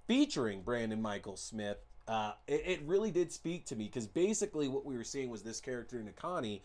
featuring 0.07 0.61
Brandon 0.61 1.01
Mychal 1.01 1.39
Smith, 1.39 1.77
uh, 2.05 2.33
it, 2.47 2.63
it 2.65 2.81
really 2.85 3.11
did 3.11 3.31
speak 3.31 3.65
to 3.67 3.77
me 3.77 3.85
because 3.85 4.07
basically 4.07 4.67
what 4.67 4.85
we 4.85 4.97
were 4.97 5.05
seeing 5.05 5.29
was 5.29 5.41
this 5.41 5.61
character, 5.61 6.03
Nakani 6.03 6.61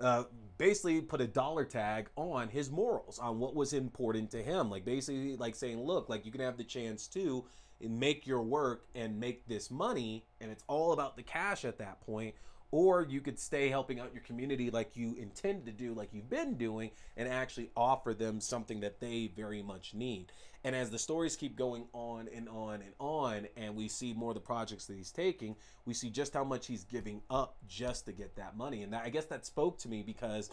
uh, 0.00 0.24
basically 0.58 1.00
put 1.00 1.20
a 1.20 1.26
dollar 1.26 1.64
tag 1.64 2.08
on 2.16 2.48
his 2.48 2.70
morals, 2.70 3.18
on 3.18 3.38
what 3.38 3.54
was 3.54 3.72
important 3.72 4.30
to 4.32 4.42
him. 4.42 4.70
Like 4.70 4.84
basically, 4.84 5.36
like 5.36 5.54
saying, 5.54 5.80
look, 5.80 6.08
like 6.08 6.24
you 6.24 6.32
can 6.32 6.40
have 6.40 6.56
the 6.56 6.64
chance 6.64 7.06
to 7.08 7.44
make 7.80 8.26
your 8.26 8.42
work 8.42 8.86
and 8.94 9.18
make 9.18 9.46
this 9.46 9.70
money, 9.70 10.24
and 10.40 10.50
it's 10.50 10.64
all 10.68 10.92
about 10.92 11.16
the 11.16 11.22
cash 11.22 11.64
at 11.64 11.78
that 11.78 12.00
point. 12.00 12.34
Or 12.70 13.06
you 13.08 13.20
could 13.20 13.38
stay 13.38 13.68
helping 13.68 14.00
out 14.00 14.12
your 14.12 14.22
community 14.22 14.70
like 14.70 14.96
you 14.96 15.14
intend 15.14 15.66
to 15.66 15.72
do, 15.72 15.94
like 15.94 16.08
you've 16.12 16.30
been 16.30 16.54
doing, 16.54 16.90
and 17.16 17.28
actually 17.28 17.70
offer 17.76 18.14
them 18.14 18.40
something 18.40 18.80
that 18.80 19.00
they 19.00 19.30
very 19.36 19.62
much 19.62 19.94
need. 19.94 20.32
And 20.64 20.74
as 20.74 20.90
the 20.90 20.98
stories 20.98 21.36
keep 21.36 21.56
going 21.56 21.84
on 21.92 22.28
and 22.34 22.48
on 22.48 22.80
and 22.80 22.92
on, 22.98 23.46
and 23.56 23.76
we 23.76 23.86
see 23.86 24.14
more 24.14 24.30
of 24.30 24.34
the 24.34 24.40
projects 24.40 24.86
that 24.86 24.96
he's 24.96 25.10
taking, 25.12 25.56
we 25.84 25.92
see 25.92 26.08
just 26.08 26.32
how 26.32 26.42
much 26.42 26.66
he's 26.66 26.84
giving 26.84 27.20
up 27.28 27.58
just 27.68 28.06
to 28.06 28.12
get 28.12 28.34
that 28.36 28.56
money. 28.56 28.82
And 28.82 28.92
that, 28.94 29.04
I 29.04 29.10
guess 29.10 29.26
that 29.26 29.44
spoke 29.44 29.78
to 29.80 29.88
me 29.88 30.02
because 30.02 30.50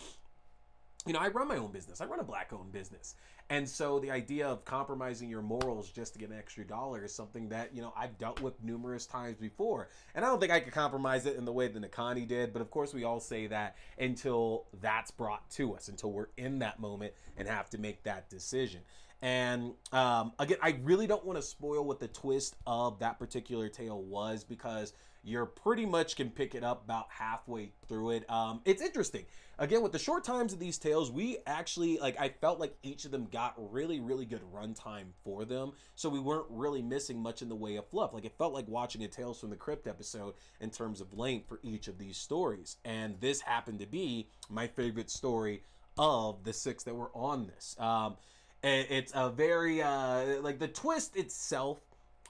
you 1.06 1.14
know, 1.14 1.20
I 1.20 1.30
run 1.30 1.48
my 1.48 1.58
own 1.58 1.72
business. 1.72 2.00
I 2.00 2.06
run 2.06 2.20
a 2.20 2.24
black 2.24 2.54
owned 2.54 2.72
business. 2.72 3.16
And 3.50 3.68
so 3.68 4.00
the 4.00 4.12
idea 4.12 4.48
of 4.48 4.64
compromising 4.66 5.30
your 5.30 5.42
morals 5.42 5.90
just 5.90 6.14
to 6.14 6.20
get 6.20 6.30
an 6.30 6.38
extra 6.38 6.66
dollar 6.66 7.04
is 7.04 7.14
something 7.14 7.50
that, 7.50 7.76
you 7.76 7.82
know, 7.82 7.92
I've 7.98 8.18
dealt 8.18 8.40
with 8.40 8.62
numerous 8.64 9.08
times 9.08 9.38
before. 9.38 9.90
And 10.14 10.24
I 10.24 10.28
don't 10.28 10.40
think 10.40 10.52
I 10.52 10.60
could 10.60 10.74
compromise 10.74 11.26
it 11.26 11.38
in 11.38 11.46
the 11.46 11.52
way 11.52 11.68
that 11.68 11.82
Nakani 11.82 12.28
did. 12.28 12.54
But 12.54 12.62
of 12.62 12.70
course, 12.70 12.94
we 12.94 13.04
all 13.04 13.20
say 13.20 13.48
that 13.48 13.78
until 13.98 14.68
that's 14.80 15.12
brought 15.12 15.50
to 15.52 15.74
us, 15.74 15.88
until 15.88 16.12
we're 16.12 16.30
in 16.38 16.60
that 16.60 16.80
moment 16.80 17.14
and 17.36 17.48
have 17.48 17.70
to 17.72 17.78
make 17.80 18.04
that 18.04 18.30
decision. 18.30 18.82
And 19.24 19.74
um, 19.92 20.34
again, 20.40 20.58
I 20.62 20.80
really 20.84 21.08
don't 21.08 21.26
want 21.26 21.38
to 21.38 21.44
spoil 21.44 21.84
what 21.84 22.00
the 22.00 22.08
twist 22.08 22.56
of 22.66 23.00
that 23.00 23.20
particular 23.20 23.70
tale 23.70 24.02
was 24.02 24.44
because 24.44 24.94
you're 25.24 25.46
pretty 25.46 25.86
much 25.86 26.16
can 26.16 26.30
pick 26.30 26.56
it 26.56 26.64
up 26.64 26.84
about 26.84 27.08
halfway 27.10 27.72
through 27.88 28.12
it. 28.12 28.30
Um, 28.30 28.62
it's 28.66 28.82
interesting. 28.82 29.26
Again, 29.60 29.84
with 29.84 29.92
the 29.92 30.00
short 30.00 30.24
times 30.24 30.54
of 30.54 30.60
these 30.60 30.80
tales, 30.80 31.12
we 31.12 31.38
actually 31.46 32.00
like 32.00 32.20
I 32.20 32.30
felt 32.30 32.60
like 32.60 32.76
each 32.82 33.06
of 33.06 33.12
them 33.12 33.28
got 33.32 33.54
really, 33.72 34.00
really 34.00 34.26
good 34.26 34.42
runtime 34.54 35.12
for 35.24 35.46
them. 35.46 35.74
So 35.96 36.10
we 36.10 36.20
weren't 36.20 36.48
really 36.50 36.82
missing 36.82 37.22
much 37.22 37.42
in 37.42 37.50
the 37.50 37.56
way 37.56 37.76
of 37.76 37.88
fluff. 37.88 38.14
Like 38.14 38.26
it 38.26 38.38
felt 38.38 38.54
like 38.54 38.68
watching 38.68 39.04
a 39.04 39.08
Tales 39.08 39.40
from 39.40 39.52
the 39.52 39.56
Crypt 39.56 39.88
episode 39.88 40.34
in 40.60 40.72
terms 40.72 41.02
of 41.02 41.18
length 41.18 41.48
for 41.48 41.60
each 41.62 41.88
of 41.88 42.00
these 42.00 42.18
stories. 42.18 42.78
And 42.84 43.20
this 43.20 43.42
happened 43.42 43.80
to 43.80 43.86
be 43.88 44.30
my 44.50 44.68
favorite 44.68 45.12
story 45.12 45.64
of 45.98 46.44
the 46.44 46.54
six 46.54 46.84
that 46.86 46.96
were 46.96 47.12
on 47.14 47.46
this. 47.46 47.76
Um, 47.80 48.16
it's 48.64 49.12
a 49.16 49.30
very 49.30 49.82
uh, 49.82 50.42
like 50.42 50.60
the 50.60 50.68
twist 50.68 51.16
itself. 51.16 51.80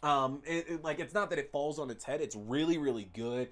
Um, 0.03 0.41
it, 0.45 0.65
it, 0.67 0.83
like 0.83 0.99
it's 0.99 1.13
not 1.13 1.29
that 1.29 1.39
it 1.39 1.51
falls 1.51 1.79
on 1.79 1.89
its 1.89 2.03
head. 2.03 2.21
It's 2.21 2.35
really 2.35 2.77
really 2.77 3.09
good, 3.13 3.49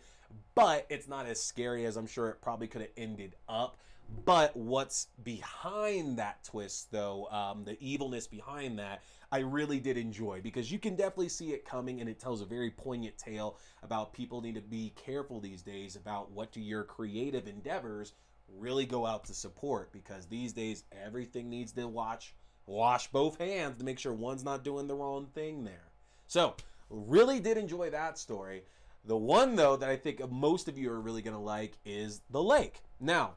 but 0.56 0.86
it's 0.90 1.08
not 1.08 1.26
as 1.26 1.42
scary 1.42 1.86
as 1.86 1.96
I'm 1.96 2.08
sure 2.08 2.30
it 2.30 2.42
probably 2.42 2.68
could 2.68 2.82
have 2.82 2.92
ended 2.98 3.36
up. 3.48 3.78
But 4.26 4.56
what's 4.56 5.08
behind 5.24 6.18
that 6.18 6.44
twist, 6.44 6.92
though, 6.92 7.28
um, 7.28 7.64
the 7.64 7.78
evilness 7.80 8.26
behind 8.26 8.80
that, 8.80 9.04
I 9.32 9.40
really 9.40 9.80
did 9.80 9.98
enjoy 9.98 10.42
because 10.42 10.72
you 10.72 10.80
can 10.80 10.96
definitely 10.96 11.30
see 11.30 11.54
it 11.54 11.64
coming, 11.64 12.02
and 12.02 12.10
it 12.10 12.20
tells 12.20 12.42
a 12.42 12.46
very 12.46 12.72
poignant 12.72 13.18
tale 13.18 13.58
about 13.84 14.14
people 14.14 14.42
need 14.42 14.56
to 14.56 14.62
be 14.62 14.94
careful 14.96 15.40
these 15.40 15.62
days 15.62 15.96
about 15.96 16.32
what 16.32 16.52
do 16.52 16.60
your 16.60 16.84
creative 16.84 17.48
endeavors 17.48 18.14
really 18.58 18.86
go 18.86 19.06
out 19.06 19.26
to 19.26 19.34
support 19.34 19.92
because 19.94 20.26
these 20.26 20.54
days 20.54 20.84
everything 20.92 21.50
needs 21.50 21.72
to 21.74 21.88
watch 21.88 22.34
wash 22.66 23.08
both 23.12 23.38
hands 23.38 23.78
to 23.78 23.84
make 23.84 24.00
sure 24.00 24.14
one's 24.14 24.44
not 24.44 24.64
doing 24.64 24.88
the 24.88 24.96
wrong 24.96 25.28
thing 25.34 25.64
there. 25.64 25.89
So, 26.30 26.54
really 26.92 27.40
did 27.40 27.58
enjoy 27.58 27.90
that 27.90 28.20
story. 28.20 28.62
The 29.04 29.18
one, 29.18 29.56
though, 29.56 29.76
that 29.76 29.90
I 29.90 29.96
think 29.96 30.22
most 30.30 30.68
of 30.68 30.78
you 30.78 30.92
are 30.92 31.02
really 31.02 31.24
going 31.24 31.36
to 31.36 31.42
like 31.42 31.74
is 31.84 32.22
The 32.30 32.44
Lake. 32.44 32.82
Now, 33.00 33.34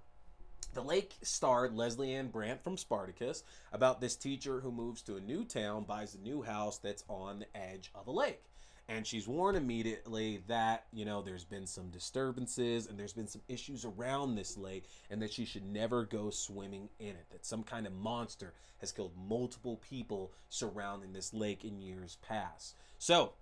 The 0.75 0.83
Lake 0.83 1.15
starred 1.23 1.75
Lesley-Ann 1.75 2.29
Brandt 2.29 2.63
from 2.63 2.77
Spartacus 2.77 3.45
about 3.73 4.03
this 4.03 4.15
teacher 4.15 4.61
who 4.61 4.71
moves 4.71 5.01
to 5.05 5.17
a 5.17 5.23
new 5.23 5.43
town, 5.43 5.85
buys 5.85 6.15
a 6.15 6.19
new 6.19 6.43
house 6.43 6.77
that's 6.77 7.03
on 7.09 7.39
the 7.39 7.57
edge 7.57 7.91
of 7.95 8.09
a 8.09 8.13
lake 8.13 8.43
and 8.89 9.07
she's 9.07 9.29
warned 9.29 9.57
immediately 9.57 10.43
that 10.49 10.85
you 10.93 11.05
know 11.05 11.23
there's 11.23 11.45
been 11.45 11.67
some 11.67 11.89
disturbances 11.91 12.87
and 12.87 12.99
there's 12.99 13.13
been 13.13 13.29
some 13.29 13.43
issues 13.49 13.85
around 13.85 14.35
this 14.35 14.57
lake 14.57 14.85
and 15.11 15.23
that 15.23 15.33
she 15.33 15.45
should 15.45 15.65
never 15.65 16.05
go 16.05 16.31
swimming 16.31 16.89
in 16.99 17.11
it 17.11 17.27
that 17.31 17.47
some 17.47 17.63
kind 17.63 17.87
of 17.87 17.93
monster 17.93 18.53
has 18.79 18.93
killed 18.93 19.13
multiple 19.29 19.81
people 19.89 20.33
surrounding 20.49 21.13
this 21.13 21.33
lake 21.33 21.65
in 21.65 21.81
years 21.81 22.19
past. 22.27 22.75
So 22.99 23.33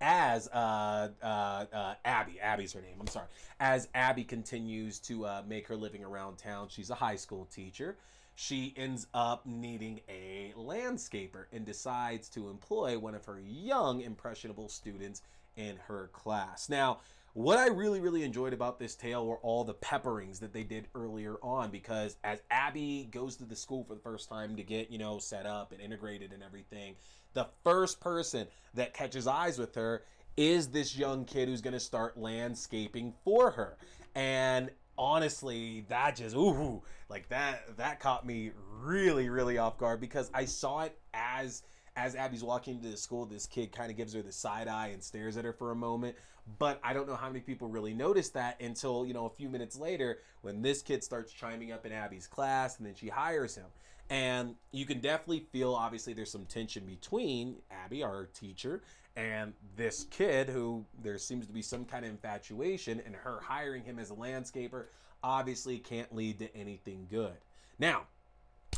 as 0.00 0.48
uh, 0.48 1.08
uh, 1.22 1.64
uh, 1.72 1.94
Abby, 2.04 2.38
Abby's 2.40 2.72
her 2.74 2.80
name, 2.80 2.96
I'm 3.00 3.06
sorry, 3.06 3.26
as 3.60 3.88
Abby 3.94 4.24
continues 4.24 4.98
to 5.00 5.24
uh, 5.24 5.42
make 5.48 5.66
her 5.68 5.76
living 5.76 6.04
around 6.04 6.36
town, 6.36 6.68
she's 6.68 6.90
a 6.90 6.94
high 6.94 7.16
school 7.16 7.46
teacher 7.46 7.96
she 8.34 8.74
ends 8.76 9.06
up 9.14 9.46
needing 9.46 10.00
a 10.08 10.52
landscaper 10.56 11.46
and 11.52 11.64
decides 11.64 12.28
to 12.30 12.48
employ 12.48 12.98
one 12.98 13.14
of 13.14 13.24
her 13.24 13.40
young, 13.40 14.00
impressionable 14.00 14.68
students 14.68 15.22
in 15.56 15.76
her 15.86 16.08
class. 16.12 16.68
Now, 16.68 16.98
what 17.34 17.58
I 17.58 17.66
really, 17.66 18.00
really 18.00 18.22
enjoyed 18.22 18.52
about 18.52 18.78
this 18.78 18.94
tale 18.94 19.26
were 19.26 19.38
all 19.38 19.64
the 19.64 19.74
pepperings 19.74 20.38
that 20.38 20.52
they 20.52 20.62
did 20.62 20.86
earlier 20.94 21.34
on 21.42 21.70
because 21.70 22.16
as 22.22 22.40
Abby 22.50 23.08
goes 23.10 23.34
to 23.36 23.44
the 23.44 23.56
school 23.56 23.82
for 23.84 23.94
the 23.94 24.00
first 24.00 24.28
time 24.28 24.54
to 24.56 24.62
get, 24.62 24.88
you 24.88 24.98
know, 24.98 25.18
set 25.18 25.44
up 25.44 25.72
and 25.72 25.80
integrated 25.80 26.32
and 26.32 26.42
everything, 26.44 26.94
the 27.32 27.48
first 27.64 28.00
person 28.00 28.46
that 28.74 28.94
catches 28.94 29.26
eyes 29.26 29.58
with 29.58 29.74
her 29.74 30.04
is 30.36 30.68
this 30.68 30.96
young 30.96 31.24
kid 31.24 31.48
who's 31.48 31.60
going 31.60 31.74
to 31.74 31.80
start 31.80 32.16
landscaping 32.16 33.12
for 33.24 33.50
her. 33.50 33.76
And 34.14 34.70
honestly, 34.96 35.84
that 35.88 36.16
just 36.16 36.36
ooh, 36.36 36.82
like 37.08 37.28
that 37.28 37.76
that 37.76 38.00
caught 38.00 38.26
me 38.26 38.52
really 38.82 39.28
really 39.28 39.58
off 39.58 39.78
guard 39.78 40.00
because 40.00 40.30
I 40.34 40.44
saw 40.44 40.82
it 40.82 40.98
as 41.12 41.62
as 41.96 42.16
Abby's 42.16 42.42
walking 42.42 42.76
into 42.76 42.88
the 42.88 42.96
school, 42.96 43.24
this 43.24 43.46
kid 43.46 43.72
kind 43.72 43.90
of 43.90 43.96
gives 43.96 44.14
her 44.14 44.22
the 44.22 44.32
side 44.32 44.66
eye 44.66 44.88
and 44.88 45.02
stares 45.02 45.36
at 45.36 45.44
her 45.44 45.52
for 45.52 45.70
a 45.70 45.76
moment. 45.76 46.16
But 46.58 46.80
I 46.82 46.92
don't 46.92 47.08
know 47.08 47.14
how 47.14 47.28
many 47.28 47.40
people 47.40 47.68
really 47.68 47.94
noticed 47.94 48.34
that 48.34 48.60
until, 48.60 49.06
you 49.06 49.14
know, 49.14 49.26
a 49.26 49.30
few 49.30 49.48
minutes 49.48 49.78
later 49.78 50.18
when 50.42 50.60
this 50.60 50.82
kid 50.82 51.02
starts 51.02 51.32
chiming 51.32 51.72
up 51.72 51.86
in 51.86 51.92
Abby's 51.92 52.26
class 52.26 52.78
and 52.78 52.86
then 52.86 52.94
she 52.94 53.08
hires 53.08 53.54
him. 53.54 53.66
And 54.10 54.56
you 54.70 54.84
can 54.84 55.00
definitely 55.00 55.46
feel, 55.52 55.72
obviously, 55.72 56.12
there's 56.12 56.30
some 56.30 56.44
tension 56.44 56.84
between 56.84 57.56
Abby, 57.70 58.02
our 58.02 58.26
teacher, 58.34 58.82
and 59.16 59.52
this 59.76 60.04
kid 60.10 60.48
who 60.48 60.84
there 61.02 61.18
seems 61.18 61.46
to 61.46 61.52
be 61.52 61.62
some 61.62 61.84
kind 61.84 62.04
of 62.04 62.10
infatuation, 62.10 63.00
and 63.04 63.14
her 63.14 63.40
hiring 63.40 63.84
him 63.84 63.98
as 63.98 64.10
a 64.10 64.14
landscaper 64.14 64.86
obviously 65.22 65.78
can't 65.78 66.14
lead 66.14 66.38
to 66.38 66.54
anything 66.56 67.06
good. 67.10 67.36
Now, 67.78 68.02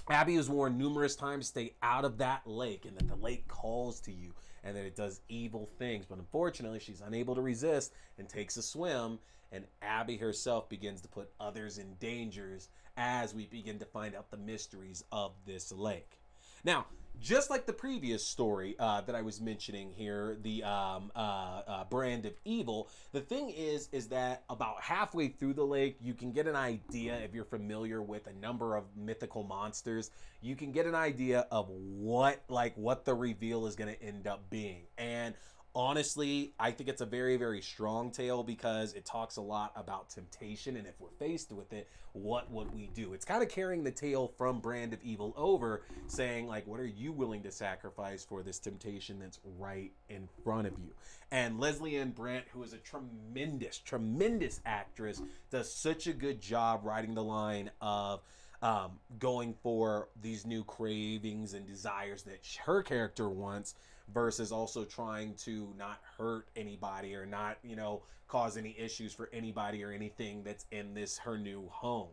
Abby 0.08 0.36
was 0.36 0.48
warned 0.48 0.78
numerous 0.78 1.16
times 1.16 1.48
stay 1.48 1.74
out 1.82 2.04
of 2.04 2.18
that 2.18 2.46
lake 2.46 2.84
and 2.84 2.96
that 2.96 3.08
the 3.08 3.16
lake 3.16 3.48
calls 3.48 4.00
to 4.00 4.12
you 4.12 4.32
and 4.62 4.76
that 4.76 4.84
it 4.84 4.94
does 4.94 5.20
evil 5.28 5.68
things. 5.78 6.06
But 6.06 6.18
unfortunately, 6.18 6.78
she's 6.78 7.00
unable 7.00 7.34
to 7.34 7.40
resist 7.40 7.92
and 8.18 8.28
takes 8.28 8.56
a 8.56 8.62
swim. 8.62 9.18
And 9.52 9.64
Abby 9.82 10.16
herself 10.16 10.68
begins 10.68 11.00
to 11.02 11.08
put 11.08 11.30
others 11.40 11.78
in 11.78 11.94
dangers 11.98 12.68
as 12.96 13.34
we 13.34 13.46
begin 13.46 13.78
to 13.78 13.84
find 13.84 14.14
out 14.14 14.30
the 14.30 14.36
mysteries 14.36 15.04
of 15.12 15.32
this 15.44 15.72
lake. 15.72 16.20
Now, 16.64 16.86
just 17.20 17.50
like 17.50 17.66
the 17.66 17.72
previous 17.72 18.26
story 18.26 18.76
uh, 18.78 19.00
that 19.02 19.14
I 19.14 19.22
was 19.22 19.40
mentioning 19.40 19.90
here, 19.90 20.36
the 20.42 20.62
um, 20.64 21.10
uh, 21.14 21.62
uh, 21.66 21.84
brand 21.84 22.26
of 22.26 22.34
evil. 22.44 22.88
The 23.12 23.20
thing 23.20 23.50
is, 23.50 23.88
is 23.92 24.08
that 24.08 24.44
about 24.48 24.82
halfway 24.82 25.28
through 25.28 25.54
the 25.54 25.64
lake, 25.64 25.96
you 26.00 26.14
can 26.14 26.32
get 26.32 26.46
an 26.46 26.56
idea 26.56 27.16
if 27.16 27.34
you're 27.34 27.44
familiar 27.44 28.02
with 28.02 28.26
a 28.26 28.32
number 28.34 28.76
of 28.76 28.84
mythical 28.96 29.42
monsters. 29.42 30.10
You 30.40 30.56
can 30.56 30.72
get 30.72 30.86
an 30.86 30.94
idea 30.94 31.46
of 31.50 31.68
what, 31.68 32.42
like, 32.48 32.76
what 32.76 33.04
the 33.04 33.14
reveal 33.14 33.66
is 33.66 33.76
going 33.76 33.94
to 33.94 34.02
end 34.02 34.26
up 34.26 34.48
being, 34.50 34.82
and 34.98 35.34
honestly, 35.76 36.54
I 36.58 36.70
think 36.70 36.88
it's 36.88 37.02
a 37.02 37.06
very, 37.06 37.36
very 37.36 37.60
strong 37.60 38.10
tale 38.10 38.42
because 38.42 38.94
it 38.94 39.04
talks 39.04 39.36
a 39.36 39.42
lot 39.42 39.72
about 39.76 40.08
temptation. 40.08 40.74
And 40.76 40.86
if 40.86 40.98
we're 40.98 41.10
faced 41.10 41.52
with 41.52 41.74
it, 41.74 41.86
what 42.14 42.50
would 42.50 42.74
we 42.74 42.88
do? 42.94 43.12
It's 43.12 43.26
kind 43.26 43.42
of 43.42 43.50
carrying 43.50 43.84
the 43.84 43.90
tale 43.90 44.32
from 44.38 44.60
Brand 44.60 44.94
of 44.94 45.02
Evil 45.02 45.34
over, 45.36 45.82
saying, 46.06 46.48
like, 46.48 46.66
what 46.66 46.80
are 46.80 46.86
you 46.86 47.12
willing 47.12 47.42
to 47.42 47.52
sacrifice 47.52 48.24
for 48.24 48.42
this 48.42 48.58
temptation 48.58 49.18
that's 49.18 49.38
right 49.58 49.92
in 50.08 50.26
front 50.42 50.66
of 50.66 50.72
you? 50.78 50.94
And 51.30 51.60
Lesley-Ann 51.60 52.12
Brandt, 52.12 52.46
who 52.54 52.62
is 52.62 52.72
a 52.72 52.78
tremendous, 52.78 53.76
tremendous 53.76 54.62
actress, 54.64 55.20
does 55.50 55.70
such 55.70 56.06
a 56.06 56.14
good 56.14 56.40
job 56.40 56.80
writing 56.84 57.14
the 57.14 57.22
line 57.22 57.70
of, 57.82 58.22
um, 58.62 58.92
going 59.18 59.52
for 59.62 60.08
these 60.22 60.46
new 60.46 60.64
cravings 60.64 61.52
and 61.52 61.66
desires 61.66 62.22
that 62.22 62.46
her 62.64 62.82
character 62.82 63.28
wants 63.28 63.74
versus 64.12 64.52
also 64.52 64.84
trying 64.84 65.34
to 65.34 65.72
not 65.78 66.00
hurt 66.18 66.46
anybody 66.56 67.14
or 67.14 67.26
not, 67.26 67.58
you 67.62 67.76
know, 67.76 68.02
cause 68.28 68.56
any 68.56 68.74
issues 68.78 69.12
for 69.12 69.28
anybody 69.32 69.82
or 69.84 69.90
anything 69.90 70.42
that's 70.42 70.66
in 70.72 70.94
this 70.94 71.18
her 71.18 71.38
new 71.38 71.68
home. 71.68 72.08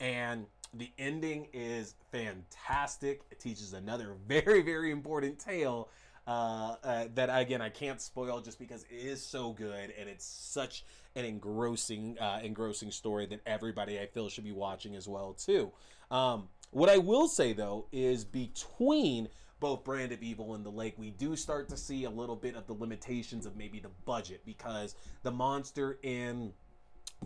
And 0.00 0.46
the 0.74 0.90
ending 0.98 1.48
is 1.52 1.94
fantastic. 2.12 3.22
It 3.30 3.40
teaches 3.40 3.72
another 3.72 4.14
very, 4.28 4.62
very 4.62 4.90
important 4.90 5.38
tale 5.38 5.88
uh, 6.26 6.76
uh, 6.84 7.04
that 7.14 7.30
again 7.32 7.62
I 7.62 7.70
can't 7.70 8.02
spoil 8.02 8.42
just 8.42 8.58
because 8.58 8.84
it 8.90 8.96
is 8.96 9.24
so 9.24 9.52
good 9.54 9.94
and 9.98 10.10
it's 10.10 10.26
such 10.26 10.84
an 11.16 11.24
engrossing, 11.24 12.18
uh, 12.18 12.40
engrossing 12.42 12.90
story 12.90 13.24
that 13.26 13.40
everybody 13.46 13.98
I 13.98 14.06
feel 14.06 14.28
should 14.28 14.44
be 14.44 14.52
watching 14.52 14.94
as 14.94 15.08
well 15.08 15.32
too. 15.32 15.72
Um, 16.10 16.48
what 16.70 16.90
I 16.90 16.98
will 16.98 17.28
say 17.28 17.54
though 17.54 17.86
is 17.92 18.26
between 18.26 19.28
both 19.60 19.84
Brand 19.84 20.12
of 20.12 20.22
Evil 20.22 20.54
and 20.54 20.64
The 20.64 20.70
Lake, 20.70 20.94
we 20.98 21.10
do 21.10 21.36
start 21.36 21.68
to 21.70 21.76
see 21.76 22.04
a 22.04 22.10
little 22.10 22.36
bit 22.36 22.54
of 22.54 22.66
the 22.66 22.74
limitations 22.74 23.46
of 23.46 23.56
maybe 23.56 23.80
the 23.80 23.90
budget 24.04 24.42
because 24.44 24.94
the 25.22 25.30
monster 25.30 25.98
in 26.02 26.52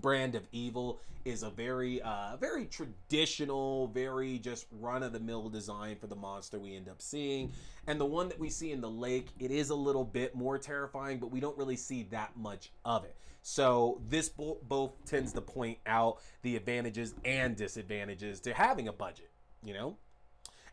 brand 0.00 0.34
of 0.34 0.46
evil 0.52 1.00
is 1.24 1.42
a 1.42 1.50
very 1.50 2.00
uh 2.02 2.36
very 2.38 2.64
traditional 2.66 3.88
very 3.88 4.38
just 4.38 4.66
run 4.72 5.02
of 5.02 5.12
the 5.12 5.20
mill 5.20 5.48
design 5.48 5.96
for 5.96 6.06
the 6.06 6.16
monster 6.16 6.58
we 6.58 6.74
end 6.74 6.88
up 6.88 7.00
seeing. 7.00 7.52
And 7.86 8.00
the 8.00 8.06
one 8.06 8.28
that 8.28 8.38
we 8.38 8.48
see 8.48 8.72
in 8.72 8.80
the 8.80 8.90
lake 8.90 9.28
it 9.38 9.50
is 9.50 9.70
a 9.70 9.74
little 9.74 10.04
bit 10.04 10.34
more 10.34 10.58
terrifying 10.58 11.18
but 11.18 11.30
we 11.30 11.40
don't 11.40 11.56
really 11.56 11.76
see 11.76 12.04
that 12.10 12.36
much 12.36 12.72
of 12.84 13.04
it. 13.04 13.16
So 13.42 14.00
this 14.08 14.28
bo- 14.28 14.58
both 14.62 14.92
tends 15.04 15.32
to 15.34 15.40
point 15.40 15.78
out 15.86 16.18
the 16.42 16.56
advantages 16.56 17.14
and 17.24 17.54
disadvantages 17.56 18.40
to 18.40 18.54
having 18.54 18.88
a 18.88 18.92
budget 18.92 19.30
you 19.62 19.74
know 19.74 19.96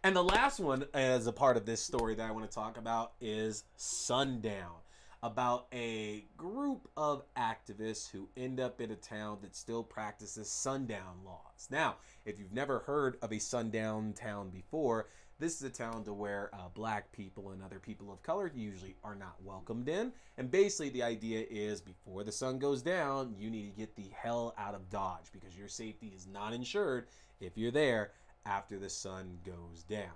and 0.03 0.15
the 0.15 0.23
last 0.23 0.59
one, 0.59 0.85
as 0.93 1.27
a 1.27 1.31
part 1.31 1.57
of 1.57 1.65
this 1.65 1.81
story 1.81 2.15
that 2.15 2.27
I 2.27 2.31
want 2.31 2.49
to 2.49 2.55
talk 2.55 2.77
about, 2.77 3.13
is 3.19 3.65
Sundown, 3.75 4.75
about 5.21 5.67
a 5.73 6.25
group 6.37 6.87
of 6.95 7.23
activists 7.35 8.09
who 8.09 8.29
end 8.37 8.61
up 8.61 8.79
in 8.79 8.91
a 8.91 8.95
town 8.95 9.39
that 9.41 9.55
still 9.55 9.83
practices 9.83 10.49
sundown 10.49 11.17
laws. 11.25 11.67
Now, 11.69 11.97
if 12.25 12.39
you've 12.39 12.53
never 12.53 12.79
heard 12.79 13.17
of 13.21 13.33
a 13.33 13.39
sundown 13.39 14.13
town 14.13 14.49
before, 14.51 15.07
this 15.37 15.55
is 15.55 15.63
a 15.63 15.69
town 15.69 16.05
to 16.05 16.13
where 16.13 16.49
uh, 16.53 16.69
black 16.73 17.11
people 17.11 17.51
and 17.51 17.61
other 17.61 17.79
people 17.79 18.11
of 18.11 18.23
color 18.23 18.49
usually 18.55 18.95
are 19.03 19.15
not 19.15 19.35
welcomed 19.43 19.89
in. 19.89 20.13
And 20.37 20.49
basically, 20.49 20.89
the 20.89 21.03
idea 21.03 21.45
is 21.49 21.81
before 21.81 22.23
the 22.23 22.31
sun 22.31 22.57
goes 22.57 22.81
down, 22.81 23.35
you 23.37 23.49
need 23.49 23.69
to 23.69 23.77
get 23.77 23.95
the 23.97 24.09
hell 24.13 24.53
out 24.57 24.75
of 24.75 24.89
Dodge 24.89 25.31
because 25.33 25.57
your 25.57 25.67
safety 25.67 26.13
is 26.15 26.25
not 26.25 26.53
insured 26.53 27.07
if 27.41 27.57
you're 27.57 27.71
there 27.71 28.11
after 28.45 28.77
the 28.77 28.89
sun 28.89 29.37
goes 29.45 29.83
down. 29.89 30.11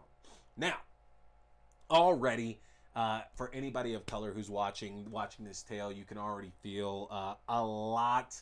Now, 0.57 0.77
already, 1.89 2.59
uh, 2.95 3.21
for 3.35 3.51
anybody 3.53 3.93
of 3.93 4.05
color 4.05 4.31
who's 4.31 4.49
watching 4.49 5.09
watching 5.09 5.45
this 5.45 5.63
tale, 5.63 5.91
you 5.91 6.05
can 6.05 6.17
already 6.17 6.51
feel 6.61 7.07
uh, 7.11 7.35
a 7.49 7.63
lot 7.63 8.35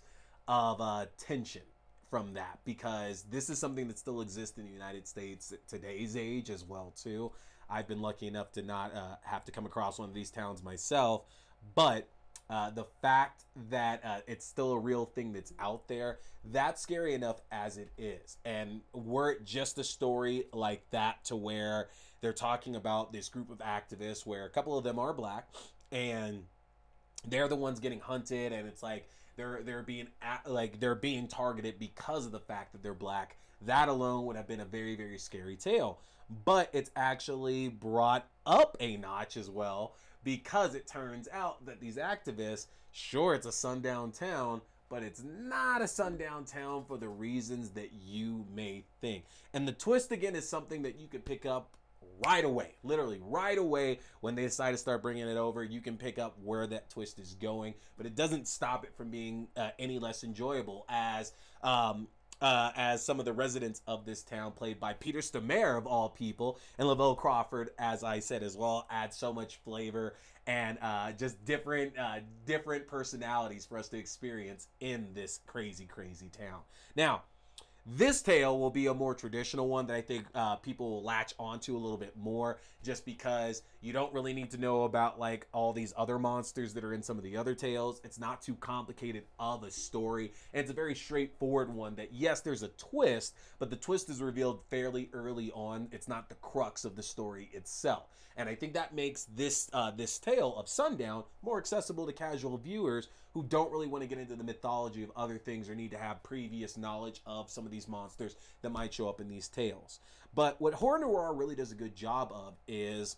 of 0.48 0.82
uh, 0.82 1.06
tension 1.18 1.62
from 2.10 2.34
that 2.34 2.60
because 2.66 3.24
this 3.32 3.50
is 3.50 3.58
something 3.58 3.88
that 3.88 3.98
still 3.98 4.22
exists 4.22 4.58
in 4.58 4.66
the 4.66 4.72
United 4.72 5.08
States 5.08 5.54
today's 5.68 6.18
age 6.18 6.50
as 6.50 6.66
well 6.66 6.94
too. 7.02 7.32
I've 7.70 7.88
been 7.88 8.02
lucky 8.02 8.28
enough 8.28 8.52
to 8.54 8.62
not 8.62 8.94
uh, 8.94 9.16
have 9.24 9.46
to 9.46 9.52
come 9.52 9.66
across 9.66 9.98
one 9.98 10.10
of 10.10 10.16
these 10.16 10.30
towns 10.30 10.62
myself, 10.62 11.24
but 11.74 12.10
uh, 12.52 12.70
the 12.70 12.84
fact 13.02 13.46
that 13.70 14.02
uh, 14.04 14.20
it's 14.28 14.46
still 14.46 14.74
a 14.74 14.80
real 14.80 15.06
thing 15.06 15.32
that's 15.32 15.54
out 15.58 15.88
there, 15.88 16.20
that's 16.52 16.82
scary 16.82 17.14
enough 17.14 17.40
as 17.50 17.78
it 17.78 17.90
is. 17.98 18.36
And 18.44 18.82
were 18.94 19.32
it 19.32 19.46
just 19.46 19.78
a 19.78 19.86
story 19.86 20.44
like 20.52 20.84
that 20.92 21.24
to 21.26 21.38
where 21.38 21.88
they're 22.20 22.34
talking 22.34 22.76
about 22.76 23.14
this 23.14 23.30
group 23.30 23.50
of 23.50 23.60
activists 23.60 24.26
where 24.26 24.44
a 24.46 24.50
couple 24.50 24.78
of 24.78 24.84
them 24.84 25.00
are 25.00 25.14
black 25.14 25.48
and 25.94 26.44
they're 27.26 27.48
the 27.48 27.56
ones 27.56 27.80
getting 27.80 28.02
hunted 28.02 28.52
and 28.52 28.68
it's 28.68 28.84
like 28.84 29.08
they're 29.36 29.62
they're 29.64 29.84
being 29.84 30.08
at, 30.22 30.50
like 30.50 30.80
they're 30.80 30.96
being 30.96 31.28
targeted 31.28 31.80
because 31.80 32.26
of 32.26 32.32
the 32.32 32.40
fact 32.40 32.72
that 32.72 32.84
they're 32.84 32.94
black 32.94 33.38
that 33.64 33.90
alone 33.90 34.26
would 34.26 34.36
have 34.36 34.48
been 34.48 34.62
a 34.62 34.66
very 34.66 34.96
very 34.96 35.18
scary 35.18 35.56
tale 35.56 36.00
but 36.46 36.70
it's 36.74 36.92
actually 36.96 37.68
brought 37.68 38.28
up 38.46 38.78
a 38.80 38.98
notch 38.98 39.38
as 39.38 39.50
well 39.50 39.96
because 40.24 40.76
it 40.76 40.88
turns 40.88 41.28
out 41.32 41.66
that 41.66 41.80
these 41.80 41.98
activists, 41.98 42.68
sure, 42.92 43.34
it's 43.34 43.46
a 43.46 43.52
sundown 43.52 44.12
town, 44.12 44.62
but 44.90 45.04
it's 45.04 45.24
not 45.24 45.82
a 45.82 45.88
sundown 45.88 46.46
town 46.46 46.84
for 46.88 46.98
the 46.98 47.08
reasons 47.08 47.72
that 47.72 47.92
you 47.94 48.46
may 48.54 48.84
think. 49.00 49.26
And 49.54 49.68
the 49.68 49.72
twist 49.72 50.12
again 50.12 50.36
is 50.36 50.48
something 50.48 50.82
that 50.84 51.00
you 51.00 51.08
could 51.08 51.26
pick 51.26 51.46
up 51.46 51.76
right 52.26 52.44
away, 52.44 52.76
literally 52.84 53.20
right 53.22 53.58
away 53.58 54.00
when 54.22 54.36
they 54.36 54.44
decide 54.44 54.72
to 54.72 54.78
start 54.78 55.02
bringing 55.02 55.28
it 55.28 55.38
over. 55.38 55.64
You 55.64 55.82
can 55.82 55.98
pick 55.98 56.20
up 56.20 56.38
where 56.44 56.68
that 56.68 56.90
twist 56.90 57.20
is 57.20 57.34
going, 57.36 57.74
but 57.98 58.06
it 58.06 58.16
doesn't 58.16 58.48
stop 58.48 58.84
it 58.84 58.96
from 58.96 59.10
being 59.10 59.48
uh, 59.56 59.70
any 59.80 60.00
less 60.00 60.24
enjoyable 60.24 60.86
as 60.90 61.34
um, 61.64 62.08
uh, 62.42 62.72
as 62.76 63.06
some 63.06 63.20
of 63.20 63.26
the 63.26 63.34
residents 63.34 63.82
of 63.86 64.04
this 64.04 64.24
town, 64.24 64.52
played 64.52 64.80
by 64.80 64.94
Peter 64.94 65.20
Stormare 65.20 65.78
of 65.78 65.86
all 65.86 66.10
people, 66.10 66.60
and 66.80 66.88
Lavelle 66.88 67.16
Crawford, 67.16 67.70
as 67.78 68.04
I 68.04 68.20
said 68.20 68.42
as 68.42 68.58
well, 68.58 68.88
add 68.90 69.14
so 69.14 69.32
much 69.32 69.58
flavor 69.58 70.16
and 70.48 70.80
uh, 70.82 71.12
just 71.12 71.44
different 71.46 71.98
uh, 71.98 72.20
different 72.46 72.88
personalities 72.88 73.66
for 73.66 73.78
us 73.78 73.90
to 73.90 73.98
experience 73.98 74.68
in 74.80 75.14
this 75.14 75.40
crazy, 75.46 75.86
crazy 75.86 76.30
town. 76.30 76.62
Now, 76.96 77.24
this 77.86 78.22
tale 78.22 78.60
will 78.60 78.70
be 78.70 78.88
a 78.88 78.94
more 78.94 79.14
traditional 79.14 79.68
one 79.68 79.88
that 79.88 79.96
I 79.96 80.02
think 80.02 80.26
uh, 80.36 80.58
people 80.58 80.90
will 80.90 81.04
latch 81.04 81.34
onto 81.40 81.76
a 81.76 81.80
little 81.80 81.98
bit 81.98 82.16
more, 82.16 82.60
just 82.84 83.06
because 83.06 83.64
you 83.82 83.94
don't 83.94 84.14
really 84.14 84.34
need 84.34 84.52
to 84.52 84.58
know 84.58 84.84
about 84.84 85.20
like 85.20 85.48
all 85.52 85.74
these 85.74 85.94
other 85.98 86.20
monsters 86.20 86.74
that 86.76 86.84
are 86.84 86.94
in 86.94 87.02
some 87.02 87.18
of 87.18 87.24
the 87.24 87.36
other 87.36 87.56
tales. 87.56 88.00
It's 88.04 88.20
not 88.20 88.42
too 88.42 88.56
complicated 88.56 89.24
of 89.40 89.64
a 89.64 89.72
story, 89.72 90.34
and 90.54 90.62
it's 90.62 90.72
a 90.72 90.76
very 90.76 90.94
straightforward 90.94 91.74
one. 91.74 91.96
That 91.96 92.14
yes, 92.14 92.42
there's 92.42 92.64
a 92.64 92.70
twist, 92.70 93.36
but 93.58 93.70
the 93.70 93.76
twist 93.76 94.10
is 94.10 94.22
revealed 94.22 94.62
fairly 94.70 95.10
early 95.14 95.52
on. 95.52 95.88
It's 95.92 96.08
not 96.08 96.30
the 96.30 96.36
crux 96.36 96.86
of 96.86 96.96
the 96.96 97.04
story 97.04 97.50
itself, 97.54 98.06
and 98.38 98.48
I 98.48 98.56
think 98.56 98.74
that 98.74 98.94
makes 98.94 99.26
this 99.26 99.70
uh, 99.74 99.92
this 99.92 100.20
tale 100.20 100.56
of 100.58 100.70
Sundown 100.70 101.24
more 101.42 101.58
accessible 101.58 102.06
to 102.06 102.14
casual 102.14 102.58
viewers 102.58 103.08
who 103.34 103.44
don't 103.44 103.72
really 103.72 103.88
want 103.88 104.04
to 104.04 104.08
get 104.08 104.20
into 104.20 104.36
the 104.36 104.44
mythology 104.44 105.04
of 105.04 105.12
other 105.16 105.38
things 105.38 105.70
or 105.70 105.76
need 105.76 105.92
to 105.92 105.98
have 105.98 106.22
previous 106.22 106.78
knowledge 106.78 107.22
of 107.26 107.50
some 107.50 107.66
of 107.66 107.72
these 107.72 107.88
monsters 107.88 108.36
that 108.62 108.72
might 108.72 108.94
show 108.94 109.08
up 109.08 109.22
in 109.22 109.30
these 109.30 109.48
tales. 109.48 110.02
But 110.36 110.60
what 110.62 110.74
horror 110.74 111.00
noir 111.00 111.34
really 111.34 111.56
does 111.56 111.72
a 111.72 111.76
good 111.76 111.96
job 111.96 112.32
of 112.34 112.56
is 112.68 113.16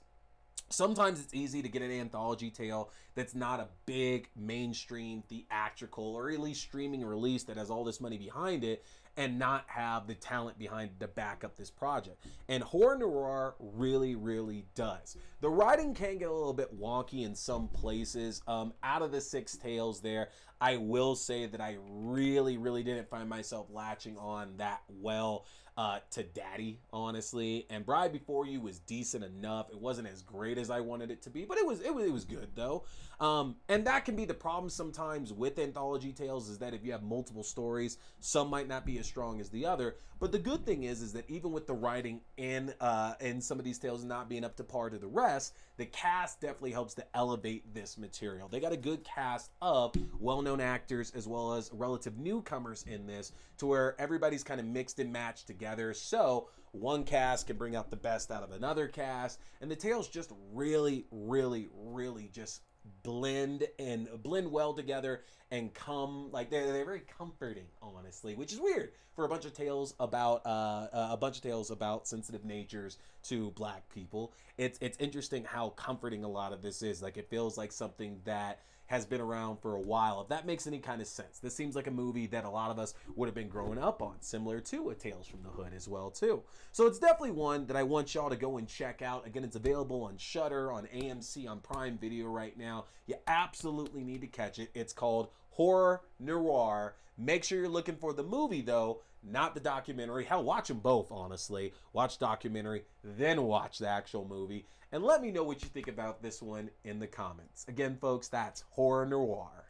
sometimes 0.74 1.20
it's 1.20 1.34
easy 1.34 1.62
to 1.62 1.70
get 1.70 1.82
an 1.82 1.92
anthology 1.92 2.50
tale 2.50 2.90
that's 3.16 3.36
not 3.36 3.60
a 3.60 3.68
big 3.86 4.30
mainstream 4.36 5.24
theatrical 5.30 6.16
or 6.16 6.30
at 6.30 6.40
least 6.40 6.62
streaming 6.62 7.06
release 7.06 7.44
that 7.44 7.58
has 7.58 7.70
all 7.70 7.84
this 7.84 8.02
money 8.02 8.18
behind 8.18 8.64
it 8.64 8.84
and 9.16 9.38
not 9.38 9.64
have 9.68 10.08
the 10.08 10.16
talent 10.16 10.58
behind 10.58 10.90
to 11.00 11.08
back 11.08 11.44
up 11.44 11.56
this 11.56 11.70
project. 11.70 12.26
And 12.50 12.64
horror 12.64 12.98
noir 12.98 13.56
really, 13.60 14.16
really 14.16 14.66
does. 14.74 15.18
The 15.42 15.50
writing 15.50 15.94
can 15.94 16.18
get 16.18 16.30
a 16.30 16.34
little 16.34 16.54
bit 16.54 16.78
wonky 16.80 17.24
in 17.26 17.36
some 17.36 17.68
places. 17.68 18.42
Um, 18.48 18.74
out 18.82 19.02
of 19.02 19.12
the 19.12 19.22
six 19.22 19.56
tales 19.56 20.02
there, 20.02 20.30
I 20.60 20.78
will 20.78 21.16
say 21.16 21.46
that 21.46 21.62
I 21.62 21.78
really, 21.88 22.58
really 22.58 22.84
didn't 22.84 23.10
find 23.10 23.30
myself 23.30 23.68
latching 23.70 24.18
on 24.18 24.58
that 24.58 24.82
well 24.90 25.46
uh, 25.78 26.00
to 26.12 26.24
Daddy, 26.24 26.80
honestly. 26.92 27.66
And 27.70 27.86
Bride 27.86 28.12
Before 28.12 28.46
You 28.46 28.62
was 28.62 28.80
decent 28.80 29.24
enough. 29.24 29.70
It 29.72 29.80
wasn't 29.80 30.08
as 30.08 30.22
great 30.22 30.58
as 30.58 30.70
I 30.70 30.80
wanted 30.80 31.12
it 31.12 31.22
to 31.24 31.30
be, 31.30 31.46
but 31.46 31.58
it 31.58 31.66
was 31.66 31.82
it 31.82 31.94
was, 31.94 32.06
it 32.06 32.14
was 32.14 32.26
good 32.26 32.50
though. 32.56 32.84
Um, 33.20 33.56
and 33.70 33.86
that 33.88 34.06
can 34.06 34.16
be 34.16 34.26
the 34.26 34.34
problem 34.34 34.70
sometimes 34.70 35.32
with 35.32 35.58
anthology 35.58 36.12
tales 36.12 36.50
is 36.50 36.58
that 36.60 36.74
if 36.74 36.84
you 36.84 36.92
have 36.92 37.04
multiple 37.04 37.44
stories, 37.44 37.98
some 38.20 38.50
might 38.50 38.68
not 38.68 38.86
be 38.86 38.98
as 39.00 39.06
strong 39.06 39.40
as 39.40 39.50
the 39.50 39.66
other. 39.66 39.96
But 40.20 40.32
the 40.32 40.40
good 40.40 40.66
thing 40.66 40.84
is, 40.84 41.02
is 41.02 41.14
that 41.14 41.30
even 41.30 41.52
with 41.52 41.68
the 41.68 41.74
writing 41.74 42.22
in 42.38 42.74
uh, 42.80 43.16
in 43.20 43.42
some 43.42 43.60
of 43.60 43.66
these 43.66 43.80
tales 43.80 44.04
not 44.04 44.30
being 44.30 44.44
up 44.44 44.56
to 44.58 44.64
par 44.64 44.90
to 44.90 44.98
the 44.98 45.08
rest, 45.08 45.54
the 45.84 45.90
cast 45.90 46.40
definitely 46.40 46.72
helps 46.72 46.94
to 46.94 47.06
elevate 47.14 47.74
this 47.74 47.98
material. 47.98 48.48
They 48.48 48.62
got 48.62 48.72
a 48.72 48.78
good 48.78 49.04
cast 49.04 49.52
of 49.62 49.94
well-known 50.18 50.62
actors 50.62 51.12
as 51.14 51.28
well 51.28 51.56
as 51.56 51.72
relative 51.74 52.18
newcomers 52.18 52.86
in 52.88 53.06
this, 53.06 53.34
to 53.58 53.66
where 53.66 54.00
everybody's 54.00 54.46
kind 54.46 54.62
of 54.62 54.66
mixed 54.66 55.00
and 55.00 55.12
matched 55.12 55.46
together. 55.46 55.94
So 55.94 56.48
one 56.72 57.04
cast 57.04 57.48
can 57.48 57.58
bring 57.58 57.76
out 57.76 57.90
the 57.90 57.98
best 57.98 58.32
out 58.32 58.44
of 58.44 58.54
another 58.54 58.88
cast, 58.88 59.42
and 59.60 59.70
the 59.70 59.76
tales 59.76 60.08
just 60.08 60.32
really, 60.54 61.06
really, 61.12 61.68
really 61.74 62.30
just 62.32 62.62
blend 63.04 63.68
and 63.80 64.08
blend 64.22 64.52
well 64.52 64.74
together 64.74 65.22
and 65.52 65.74
come 65.74 66.32
like 66.32 66.50
they're, 66.50 66.72
they're 66.72 66.86
very 66.86 67.02
comforting 67.18 67.66
honestly 67.82 68.36
which 68.36 68.52
is 68.52 68.60
weird 68.60 68.92
for 69.16 69.26
a 69.26 69.28
bunch 69.28 69.46
of 69.46 69.54
tales 69.54 69.94
about 70.00 70.46
uh, 70.46 70.88
a 70.92 71.18
bunch 71.18 71.38
of 71.38 71.44
tales 71.44 71.70
about 71.72 72.08
sensitive 72.08 72.44
natures 72.44 72.98
to 73.24 73.52
black 73.52 73.88
people. 73.94 74.34
It's 74.58 74.78
it's 74.82 74.98
interesting 75.00 75.44
how 75.44 75.70
comforting 75.70 76.24
a 76.24 76.28
lot 76.28 76.54
of 76.54 76.62
this 76.62 76.82
is. 76.82 77.02
Like 77.02 77.18
it 77.18 77.30
feels 77.30 77.58
like 77.58 77.72
something 77.72 78.20
that 78.26 78.62
has 78.88 79.06
been 79.06 79.22
around 79.22 79.58
for 79.58 79.76
a 79.76 79.82
while. 79.82 80.22
If 80.22 80.28
that 80.30 80.46
makes 80.46 80.68
any 80.68 80.80
kind 80.80 81.02
of 81.02 81.08
sense, 81.08 81.40
this 81.40 81.56
seems 81.56 81.76
like 81.76 81.88
a 81.88 81.92
movie 81.92 82.28
that 82.28 82.46
a 82.46 82.50
lot 82.50 82.72
of 82.72 82.80
us 82.80 82.94
would 83.16 83.28
have 83.28 83.36
been 83.36 83.48
growing 83.48 83.78
up 83.78 84.02
on, 84.02 84.16
similar 84.20 84.60
to 84.60 84.90
a 84.90 84.96
Tales 84.96 85.28
from 85.28 85.42
the 85.44 85.50
Hood 85.50 85.74
as 85.76 85.88
well 85.88 86.12
too. 86.12 86.44
So 86.72 86.86
it's 86.88 87.00
definitely 87.00 87.32
one 87.32 87.66
that 87.68 87.78
I 87.78 87.84
want 87.84 88.14
y'all 88.14 88.30
to 88.30 88.36
go 88.36 88.58
and 88.58 88.68
check 88.68 89.02
out. 89.02 89.26
Again, 89.26 89.44
it's 89.44 89.56
available 89.56 90.04
on 90.04 90.18
Shudder, 90.18 90.72
on 90.72 90.88
AMC, 90.88 91.50
on 91.50 91.60
Prime 91.60 91.98
Video 91.98 92.28
right 92.28 92.58
now. 92.58 92.86
You 93.08 93.16
absolutely 93.28 94.04
need 94.04 94.22
to 94.22 94.28
catch 94.28 94.60
it. 94.60 94.70
It's 94.74 94.94
called 94.94 95.30
Horror 95.50 96.02
Noir. 96.20 96.96
Make 97.18 97.44
sure 97.44 97.60
you're 97.60 97.70
looking 97.70 97.96
for 97.96 98.12
the 98.12 98.24
movie 98.24 98.62
though, 98.62 99.02
not 99.24 99.54
the 99.54 99.60
documentary. 99.60 100.26
Hell, 100.26 100.44
watch 100.44 100.68
them 100.68 100.80
both, 100.80 101.12
honestly. 101.12 101.74
Watch 101.94 102.20
documentary, 102.20 102.84
then 103.04 103.44
watch 103.44 103.80
the 103.80 103.88
actual 103.88 104.26
movie. 104.26 104.66
And 104.92 105.04
let 105.04 105.22
me 105.22 105.32
know 105.32 105.44
what 105.44 105.64
you 105.64 105.70
think 105.70 105.88
about 105.88 106.22
this 106.22 106.42
one 106.42 106.70
in 106.84 107.00
the 107.00 107.08
comments. 107.08 107.66
Again, 107.68 107.98
folks, 108.00 108.28
that's 108.28 108.64
Horror 108.70 109.06
Noir 109.06 109.63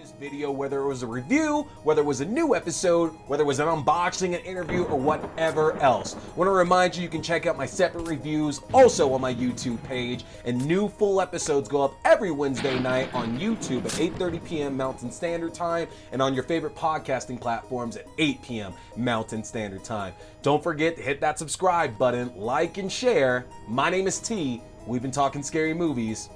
this 0.00 0.12
video, 0.18 0.50
whether 0.50 0.80
it 0.80 0.86
was 0.86 1.02
a 1.02 1.06
review, 1.06 1.66
whether 1.82 2.00
it 2.00 2.04
was 2.04 2.20
a 2.20 2.24
new 2.24 2.54
episode, 2.54 3.08
whether 3.26 3.42
it 3.42 3.46
was 3.46 3.60
an 3.60 3.68
unboxing, 3.68 4.34
an 4.34 4.44
interview, 4.44 4.84
or 4.84 4.98
whatever 4.98 5.76
else. 5.78 6.14
I 6.14 6.36
want 6.36 6.48
to 6.48 6.52
remind 6.52 6.96
you 6.96 7.02
you 7.02 7.08
can 7.08 7.22
check 7.22 7.46
out 7.46 7.56
my 7.56 7.66
separate 7.66 8.08
reviews 8.08 8.60
also 8.72 9.12
on 9.12 9.20
my 9.20 9.34
YouTube 9.34 9.82
page, 9.84 10.24
and 10.44 10.64
new 10.64 10.88
full 10.88 11.20
episodes 11.20 11.68
go 11.68 11.82
up 11.82 11.94
every 12.04 12.30
Wednesday 12.30 12.78
night 12.78 13.12
on 13.14 13.38
YouTube 13.38 13.84
at 13.84 13.92
8:30 13.92 14.44
p.m. 14.44 14.76
Mountain 14.76 15.10
Standard 15.12 15.54
Time 15.54 15.86
and 16.12 16.22
on 16.22 16.34
your 16.34 16.44
favorite 16.44 16.74
podcasting 16.74 17.40
platforms 17.40 17.96
at 17.96 18.06
8 18.18 18.42
p.m. 18.42 18.72
Mountain 18.96 19.44
Standard 19.44 19.84
Time. 19.84 20.14
Don't 20.42 20.62
forget 20.62 20.96
to 20.96 21.02
hit 21.02 21.20
that 21.20 21.38
subscribe 21.38 21.98
button, 21.98 22.32
like 22.36 22.78
and 22.78 22.90
share. 22.90 23.46
My 23.68 23.90
name 23.90 24.06
is 24.06 24.18
T. 24.18 24.62
We've 24.86 25.02
been 25.02 25.10
talking 25.10 25.42
scary 25.42 25.74
movies. 25.74 26.30